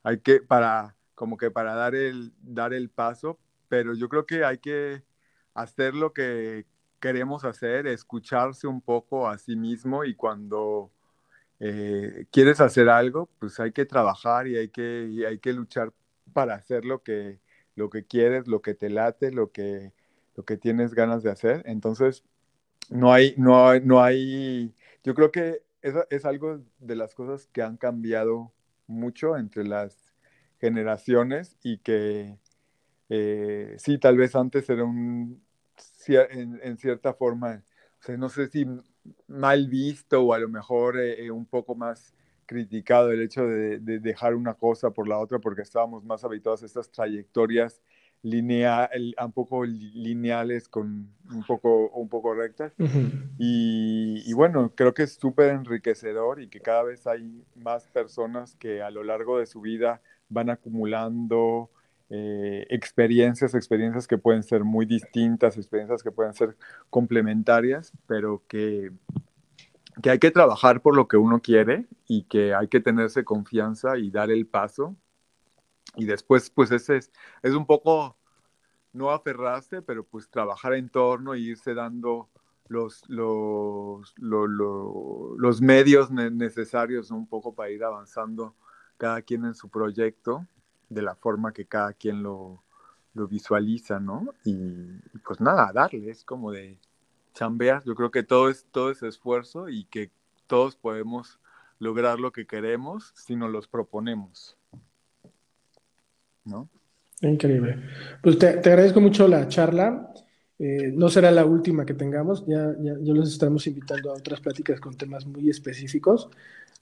[0.04, 3.40] hay que, para, como que para dar el, dar el paso,
[3.70, 5.04] pero yo creo que hay que
[5.54, 6.66] hacer lo que
[7.00, 10.92] queremos hacer, escucharse un poco a sí mismo y cuando
[11.60, 15.94] eh, quieres hacer algo, pues hay que trabajar y hay que, hay que luchar
[16.34, 17.40] para hacer lo que,
[17.76, 19.94] lo que quieres, lo que te late, lo que,
[20.36, 21.64] lo que tienes ganas de hacer.
[21.66, 22.24] Entonces,
[22.90, 27.62] no hay, no no hay, yo creo que eso es algo de las cosas que
[27.62, 28.52] han cambiado
[28.88, 30.16] mucho entre las
[30.60, 32.40] generaciones y que
[33.10, 35.44] eh, sí, tal vez antes era un,
[36.08, 37.64] en, cierta forma,
[38.18, 38.66] no sé si
[39.28, 42.16] mal visto o a lo mejor eh, eh, un poco más
[42.48, 46.66] criticado el hecho de, dejar una cosa por la otra porque estábamos más habituados a
[46.66, 47.84] estas trayectorias
[48.26, 48.90] lineal,
[49.24, 52.74] un poco lineales con un poco, un poco rectas.
[53.38, 58.56] y, y, bueno, creo que es súper enriquecedor y que cada vez hay más personas
[58.56, 61.70] que a lo largo de su vida van acumulando
[62.10, 66.58] eh, experiencias, experiencias que pueden ser muy distintas, experiencias que pueden ser
[66.90, 68.92] complementarias, pero que,
[70.02, 74.00] que hay que trabajar por lo que uno quiere y que hay que tenerse confianza
[74.00, 74.96] y dar el paso.
[75.98, 78.18] Y después, pues ese es, es un poco,
[78.94, 82.30] no aferrarse, pero pues trabajar en torno e irse dando
[82.68, 88.56] los, los, los medios necesarios un poco para ir avanzando
[88.98, 90.48] cada quien en su proyecto
[90.90, 92.64] de la forma que cada quien lo,
[93.14, 94.28] visualiza, ¿no?
[94.44, 96.78] Y, pues nada, darle, es como de
[97.34, 97.84] chambear.
[97.86, 100.12] Yo creo que todo es, todo es esfuerzo y que
[100.48, 101.40] todos podemos
[101.80, 104.58] lograr lo que queremos si nos los proponemos.
[106.46, 106.70] ¿No?
[107.22, 107.78] Increíble.
[108.22, 110.12] Pues te, agradezco mucho la charla.
[110.58, 114.40] Eh, no será la última que tengamos, ya, ya, ya, los estamos invitando a otras
[114.40, 116.30] pláticas con temas muy específicos.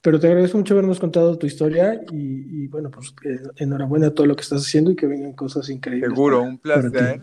[0.00, 4.26] Pero te agradezco mucho habernos contado tu historia y, bueno, pues eh, enhorabuena a todo
[4.26, 6.10] lo que estás haciendo y que vengan cosas increíbles.
[6.10, 7.22] Seguro, un placer.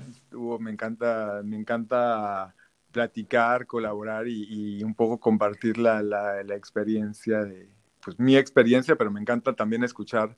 [0.60, 2.56] me encanta, me encanta
[2.92, 7.70] platicar, colaborar y, un poco compartir la, la, experiencia de,
[8.04, 10.36] pues mi experiencia, pero me encanta también escuchar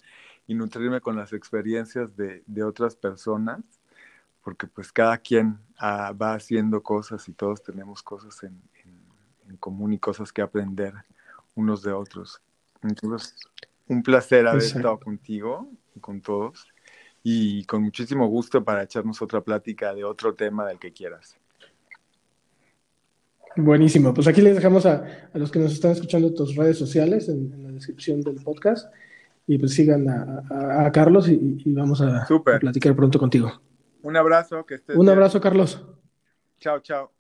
[0.48, 3.60] y nutrirme con las experiencias de, de otras personas,
[4.44, 8.62] porque pues cada quien ah, va haciendo cosas y todos tenemos cosas en,
[9.48, 10.94] en común y cosas que aprender
[11.56, 12.42] unos de otros.
[12.82, 13.36] Entonces,
[13.88, 16.68] un placer haber estado contigo y con todos
[17.24, 21.38] y con muchísimo gusto para echarnos otra plática de otro tema del que quieras.
[23.56, 27.64] Buenísimo, pues aquí les dejamos a, los que nos están escuchando tus redes sociales en,
[27.64, 28.92] la descripción del podcast
[29.46, 33.52] y pues sigan a, Carlos y, vamos a, a, platicar pronto contigo.
[34.02, 35.86] Un abrazo, que estés Un abrazo, Carlos.
[36.60, 37.12] Chao, chao.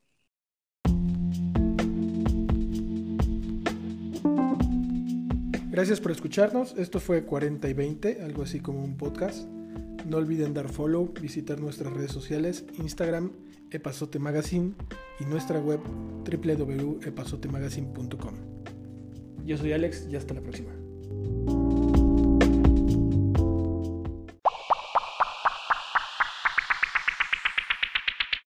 [5.73, 6.75] Gracias por escucharnos.
[6.77, 9.47] Esto fue 40 y 20, algo así como un podcast.
[10.07, 13.31] No olviden dar follow, visitar nuestras redes sociales, Instagram,
[13.71, 14.75] Epazote Magazine
[15.19, 15.79] y nuestra web
[16.29, 18.35] www.epazotemagazine.com.
[19.45, 20.82] Yo soy Alex y hasta la próxima.